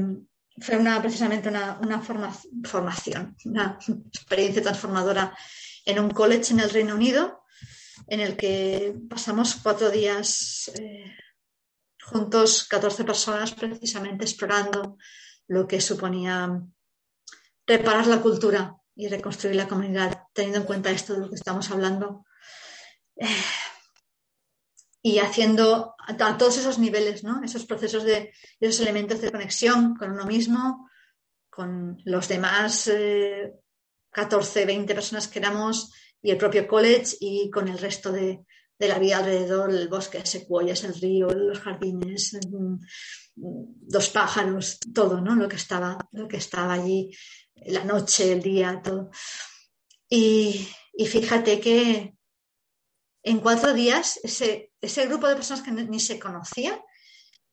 fue 0.60 0.76
una, 0.76 1.00
precisamente 1.00 1.48
una, 1.48 1.78
una 1.80 2.00
forma, 2.00 2.36
formación, 2.64 3.36
una 3.44 3.78
experiencia 4.12 4.62
transformadora 4.62 5.36
en 5.84 5.98
un 5.98 6.10
college 6.10 6.52
en 6.52 6.60
el 6.60 6.70
Reino 6.70 6.94
Unido, 6.94 7.44
en 8.06 8.20
el 8.20 8.36
que 8.36 8.94
pasamos 9.08 9.56
cuatro 9.62 9.90
días 9.90 10.70
eh, 10.74 11.14
juntos, 12.02 12.66
14 12.68 13.04
personas, 13.04 13.52
precisamente 13.54 14.24
explorando 14.24 14.96
lo 15.46 15.66
que 15.66 15.80
suponía 15.80 16.60
reparar 17.66 18.06
la 18.06 18.20
cultura 18.20 18.74
y 18.94 19.08
reconstruir 19.08 19.56
la 19.56 19.68
comunidad, 19.68 20.24
teniendo 20.32 20.60
en 20.60 20.66
cuenta 20.66 20.90
esto 20.90 21.14
de 21.14 21.20
lo 21.20 21.28
que 21.28 21.36
estamos 21.36 21.70
hablando. 21.70 22.24
Eh, 23.16 23.26
y 25.02 25.18
haciendo 25.20 25.94
a, 26.08 26.38
todos 26.38 26.58
esos 26.58 26.78
niveles, 26.78 27.22
¿no? 27.22 27.42
esos 27.44 27.64
procesos 27.66 28.04
de, 28.04 28.32
de, 28.60 28.66
esos 28.66 28.80
elementos 28.80 29.20
de 29.20 29.30
conexión 29.30 29.94
con 29.94 30.10
uno 30.10 30.24
mismo, 30.24 30.88
con 31.50 31.98
los 32.04 32.28
demás 32.28 32.88
eh, 32.88 33.52
14, 34.10 34.64
20 34.64 34.94
personas 34.94 35.28
que 35.28 35.38
éramos 35.38 35.92
y 36.22 36.30
el 36.30 36.38
propio 36.38 36.66
college 36.66 37.16
y 37.20 37.50
con 37.50 37.68
el 37.68 37.78
resto 37.78 38.10
de, 38.10 38.40
de 38.78 38.88
la 38.88 38.98
vida 38.98 39.18
alrededor, 39.18 39.70
el 39.70 39.88
bosque 39.88 40.24
secuoyas, 40.24 40.82
el 40.84 40.94
río, 40.94 41.28
los 41.28 41.60
jardines, 41.60 42.38
los 43.36 44.08
pájaros, 44.10 44.78
todo, 44.94 45.20
¿no? 45.20 45.36
Lo 45.36 45.48
que 45.48 45.56
estaba, 45.56 45.98
lo 46.12 46.26
que 46.26 46.38
estaba 46.38 46.72
allí 46.74 47.10
la 47.66 47.84
noche, 47.84 48.32
el 48.32 48.42
día, 48.42 48.80
todo. 48.82 49.10
Y, 50.08 50.68
y 50.94 51.06
fíjate 51.06 51.60
que 51.60 52.14
en 53.22 53.40
cuatro 53.40 53.72
días 53.74 54.18
ese, 54.22 54.72
ese 54.80 55.06
grupo 55.06 55.28
de 55.28 55.34
personas 55.36 55.62
que 55.62 55.70
ni 55.70 56.00
se 56.00 56.18
conocía, 56.18 56.82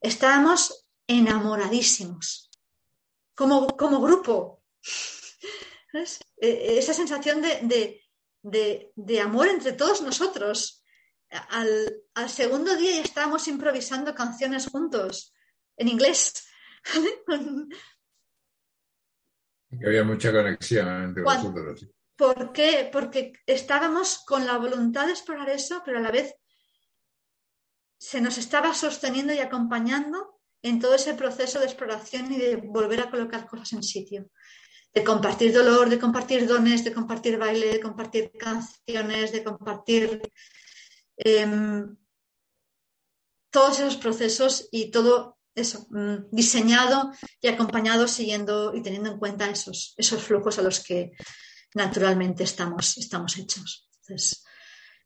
estábamos 0.02 0.88
enamoradísimos, 1.08 2.50
como, 3.36 3.68
como 3.68 4.02
grupo. 4.02 4.64
¿Ves? 5.94 6.20
E, 6.38 6.78
esa 6.78 6.94
sensación 6.94 7.42
de, 7.42 7.60
de, 7.64 8.02
de, 8.42 8.92
de, 8.96 9.22
amor 9.22 9.48
entre 9.48 9.74
todos 9.74 10.02
nosotros. 10.02 10.84
Al, 11.50 12.04
al, 12.14 12.30
segundo 12.30 12.76
día 12.78 12.96
ya 12.96 13.02
estábamos 13.02 13.48
improvisando 13.48 14.14
canciones 14.14 14.68
juntos, 14.68 15.34
en 15.78 15.88
inglés, 15.90 16.46
Que 19.80 19.88
había 19.88 20.04
mucha 20.04 20.32
conexión 20.32 20.88
entre 21.04 21.24
Cuando- 21.24 21.52
vosotros. 21.52 21.90
¿Por 22.16 22.54
qué? 22.54 22.90
Porque 22.92 23.34
estábamos 23.46 24.20
con 24.20 24.46
la 24.46 24.58
voluntad 24.58 25.06
de 25.06 25.12
explorar 25.12 25.50
eso, 25.50 25.82
pero 25.84 25.98
a 25.98 26.02
la 26.02 26.12
vez 26.12 26.34
se 27.98 28.22
nos 28.22 28.38
estaba 28.38 28.74
sosteniendo 28.74 29.34
y 29.34 29.40
acompañando 29.40 30.40
en 30.62 30.80
todo 30.80 30.96
ese 30.96 31.14
proceso 31.14 31.60
de 31.60 31.66
exploración 31.66 32.32
y 32.32 32.38
de 32.38 32.56
volver 32.56 33.02
a 33.02 33.10
colocar 33.10 33.48
cosas 33.48 33.74
en 33.74 33.84
sitio. 33.84 34.30
De 34.94 35.04
compartir 35.04 35.54
dolor, 35.54 35.90
de 35.90 36.00
compartir 36.00 36.48
dones, 36.48 36.84
de 36.84 36.94
compartir 36.94 37.38
baile, 37.38 37.68
de 37.74 37.82
compartir 37.82 38.32
canciones, 38.32 39.32
de 39.34 39.44
compartir 39.44 40.22
em, 41.18 41.98
todos 43.50 43.80
esos 43.80 43.98
procesos 43.98 44.70
y 44.72 44.92
todo 44.92 45.38
eso, 45.54 45.88
mm, 45.90 46.30
diseñado 46.32 47.12
y 47.42 47.48
acompañado 47.48 48.08
siguiendo 48.08 48.74
y 48.74 48.82
teniendo 48.82 49.12
en 49.12 49.20
cuenta 49.20 49.50
esos, 49.50 49.94
esos 49.98 50.24
flujos 50.24 50.60
a 50.60 50.62
los 50.62 50.82
que 50.82 51.12
naturalmente 51.76 52.44
estamos, 52.44 52.98
estamos 52.98 53.38
hechos. 53.38 53.90
Entonces, 54.02 54.44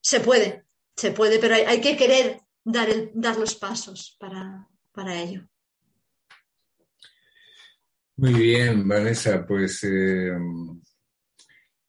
se 0.01 0.19
puede, 0.21 0.65
se 0.95 1.11
puede, 1.11 1.37
pero 1.39 1.55
hay, 1.55 1.63
hay 1.63 1.81
que 1.81 1.97
querer 1.97 2.39
dar, 2.63 2.89
el- 2.89 3.11
dar 3.13 3.37
los 3.37 3.55
pasos 3.55 4.15
para, 4.19 4.67
para 4.91 5.19
ello. 5.21 5.47
Muy 8.17 8.33
bien, 8.33 8.87
Vanessa, 8.87 9.45
pues 9.45 9.81
eh, 9.83 10.31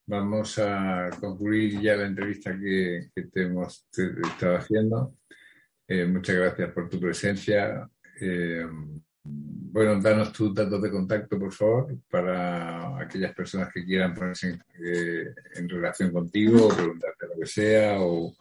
vamos 0.07 0.59
a 0.59 1.11
concluir 1.21 1.81
ya 1.81 1.97
la 1.97 2.07
entrevista 2.07 2.57
que, 2.59 3.11
que 3.15 3.23
te 3.25 3.43
hemos 3.43 3.87
estado 3.93 4.57
haciendo. 4.57 5.17
Eh, 5.89 6.07
muchas 6.07 6.37
gracias 6.37 6.73
por 6.73 6.89
tu 6.89 7.01
presencia. 7.01 7.89
Eh, 8.21 8.65
bueno, 9.25 10.01
danos 10.01 10.33
tus 10.33 10.55
datos 10.55 10.81
de 10.83 10.91
contacto, 10.91 11.39
por 11.39 11.53
favor, 11.53 11.97
para 12.09 12.99
aquellas 12.99 13.35
personas 13.35 13.73
que 13.73 13.85
quieran 13.85 14.15
ponerse 14.15 14.49
en, 14.49 14.63
eh, 14.85 15.35
relación 15.69 16.13
contigo 16.13 16.67
o 16.67 16.75
preguntarte 16.75 17.27
lo 17.29 17.41
que 17.41 17.47
sea 17.47 18.01
o 18.01 18.35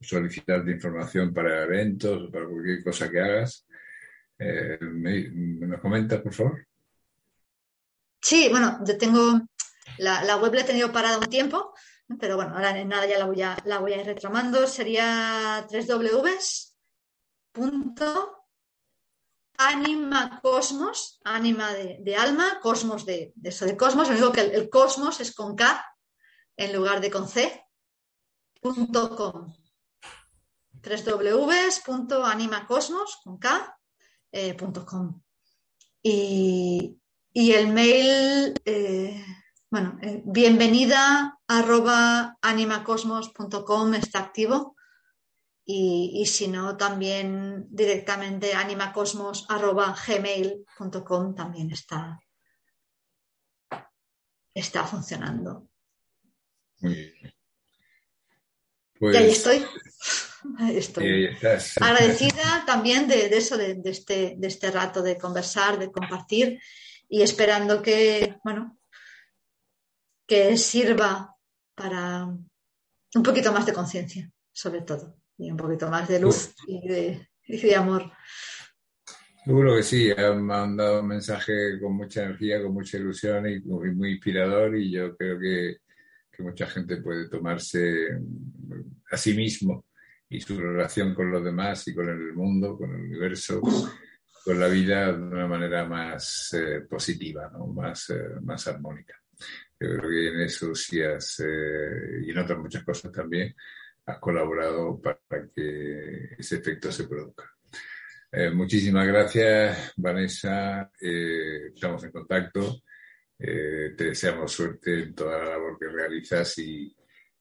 solicitarte 0.00 0.70
información 0.70 1.32
para 1.32 1.62
eventos 1.62 2.28
o 2.28 2.30
para 2.30 2.46
cualquier 2.46 2.82
cosa 2.82 3.10
que 3.10 3.20
hagas. 3.20 3.66
Eh, 4.38 4.78
¿me, 4.80 5.28
me 5.30 5.66
nos 5.66 5.80
comentas, 5.80 6.20
por 6.20 6.32
favor? 6.32 6.66
Sí, 8.20 8.48
bueno, 8.50 8.78
yo 8.86 8.96
tengo 8.96 9.42
la, 9.98 10.36
web 10.36 10.54
la 10.54 10.60
he 10.60 10.64
tenido 10.64 10.92
parada 10.92 11.18
un 11.18 11.26
tiempo, 11.26 11.74
pero 12.20 12.36
bueno, 12.36 12.54
ahora 12.54 12.72
nada 12.84 13.06
ya 13.06 13.18
la 13.18 13.26
voy 13.26 13.42
a, 13.42 13.56
ir 14.00 14.06
retomando. 14.06 14.66
Sería 14.66 15.66
www.animacosmos, 15.70 18.41
anima 21.24 21.72
de, 21.72 21.98
de 22.00 22.16
alma, 22.16 22.60
cosmos 22.60 23.06
de, 23.06 23.32
eso 23.42 23.64
de 23.64 23.76
cosmos. 23.76 24.08
Lo 24.18 24.32
que 24.32 24.40
el, 24.40 24.70
cosmos 24.70 25.20
es 25.20 25.32
con 25.34 25.54
K 25.54 25.84
en 26.56 26.72
lugar 26.72 27.00
de 27.00 27.10
con 27.10 27.28
C. 27.28 27.64
punto 28.60 29.16
com. 29.16 29.54
www.animacosmos 30.82 33.20
con 33.24 33.38
K, 33.38 33.78
eh, 34.32 34.56
com. 34.56 35.22
Y, 36.02 36.98
y 37.32 37.52
el 37.52 37.68
mail, 37.68 38.60
eh, 38.64 39.24
bueno, 39.70 39.98
eh, 40.02 40.22
bienvenida 40.24 41.38
arroba 41.46 42.36
animacosmos.com 42.42 43.94
está 43.94 44.18
activo. 44.18 44.74
Y, 45.74 46.10
y 46.20 46.26
si 46.26 46.48
no, 46.48 46.76
también 46.76 47.66
directamente 47.70 48.52
animacosmos 48.52 49.46
arroba 49.48 49.96
gmail.com 50.06 51.34
también 51.34 51.70
está, 51.70 52.20
está 54.52 54.84
funcionando. 54.84 55.68
Muy 56.80 56.92
bien. 56.94 57.14
y 59.00 59.06
ahí 59.16 59.24
Pues, 59.24 59.32
estoy. 59.38 59.64
Ahí 60.58 60.76
estoy. 60.76 61.06
eh, 61.06 61.30
estás- 61.32 61.78
agradecida 61.80 62.64
también 62.66 63.06
de, 63.06 63.28
de 63.28 63.38
eso, 63.38 63.56
de, 63.56 63.74
de 63.76 63.90
este, 63.90 64.34
de 64.36 64.48
este 64.48 64.72
rato 64.72 65.00
de 65.00 65.16
conversar, 65.16 65.78
de 65.78 65.90
compartir 65.92 66.60
y 67.08 67.22
esperando 67.22 67.80
que, 67.80 68.36
bueno, 68.44 68.76
que 70.26 70.56
sirva 70.58 71.36
para 71.76 72.24
un 72.24 73.22
poquito 73.22 73.52
más 73.52 73.64
de 73.66 73.72
conciencia, 73.72 74.30
sobre 74.52 74.82
todo, 74.82 75.16
y 75.38 75.50
un 75.50 75.56
poquito 75.56 75.88
más 75.88 76.08
de 76.08 76.20
luz 76.20 76.54
y 76.66 76.86
de, 76.88 77.28
y 77.46 77.60
de 77.60 77.74
amor. 77.74 78.10
Seguro 79.44 79.74
que 79.74 79.82
sí, 79.82 80.10
han 80.10 80.44
mandado 80.44 81.00
un 81.00 81.08
mensaje 81.08 81.80
con 81.80 81.96
mucha 81.96 82.22
energía, 82.22 82.62
con 82.62 82.74
mucha 82.74 82.96
ilusión 82.96 83.48
y 83.48 83.60
muy, 83.60 83.92
muy 83.92 84.12
inspirador 84.12 84.76
y 84.76 84.92
yo 84.92 85.16
creo 85.16 85.38
que, 85.38 85.78
que 86.30 86.42
mucha 86.42 86.66
gente 86.66 86.98
puede 86.98 87.28
tomarse 87.28 88.08
a 89.10 89.16
sí 89.16 89.34
mismo 89.34 89.86
y 90.28 90.40
su 90.40 90.58
relación 90.58 91.14
con 91.14 91.30
los 91.30 91.44
demás 91.44 91.86
y 91.88 91.94
con 91.94 92.08
el 92.08 92.32
mundo, 92.34 92.76
con 92.78 92.90
el 92.90 93.02
universo, 93.02 93.60
con 94.44 94.58
la 94.58 94.68
vida 94.68 95.12
de 95.12 95.22
una 95.22 95.46
manera 95.46 95.86
más 95.86 96.54
eh, 96.54 96.82
positiva, 96.88 97.50
¿no? 97.52 97.66
más, 97.66 98.10
eh, 98.10 98.40
más 98.42 98.66
armónica. 98.66 99.14
Yo 99.78 99.88
creo 99.96 100.10
que 100.10 100.28
en 100.28 100.40
eso 100.40 100.74
sí 100.74 101.02
has, 101.02 101.40
eh, 101.40 102.22
y 102.24 102.30
en 102.30 102.38
otras 102.38 102.58
muchas 102.58 102.84
cosas 102.84 103.12
también, 103.12 103.54
has 104.06 104.18
colaborado 104.18 105.00
para 105.00 105.48
que 105.54 106.34
ese 106.38 106.56
efecto 106.56 106.90
se 106.90 107.06
produzca. 107.06 107.50
Eh, 108.30 108.50
muchísimas 108.50 109.06
gracias, 109.06 109.92
Vanessa. 109.96 110.90
Eh, 111.00 111.68
estamos 111.74 112.02
en 112.04 112.10
contacto. 112.10 112.82
Eh, 113.38 113.94
te 113.96 114.04
deseamos 114.04 114.52
suerte 114.52 115.02
en 115.02 115.14
toda 115.14 115.38
la 115.38 115.50
labor 115.50 115.78
que 115.78 115.88
realizas 115.88 116.58
y, 116.58 116.96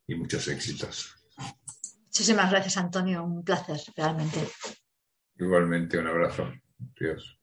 y 0.08 0.16
muchos 0.16 0.48
éxitos. 0.48 1.16
Muchísimas 2.06 2.52
gracias, 2.52 2.78
Antonio. 2.78 3.24
Un 3.24 3.44
placer, 3.44 3.80
realmente. 3.96 4.40
Igualmente, 5.38 5.98
un 5.98 6.08
abrazo. 6.08 6.52
Dios. 7.00 7.41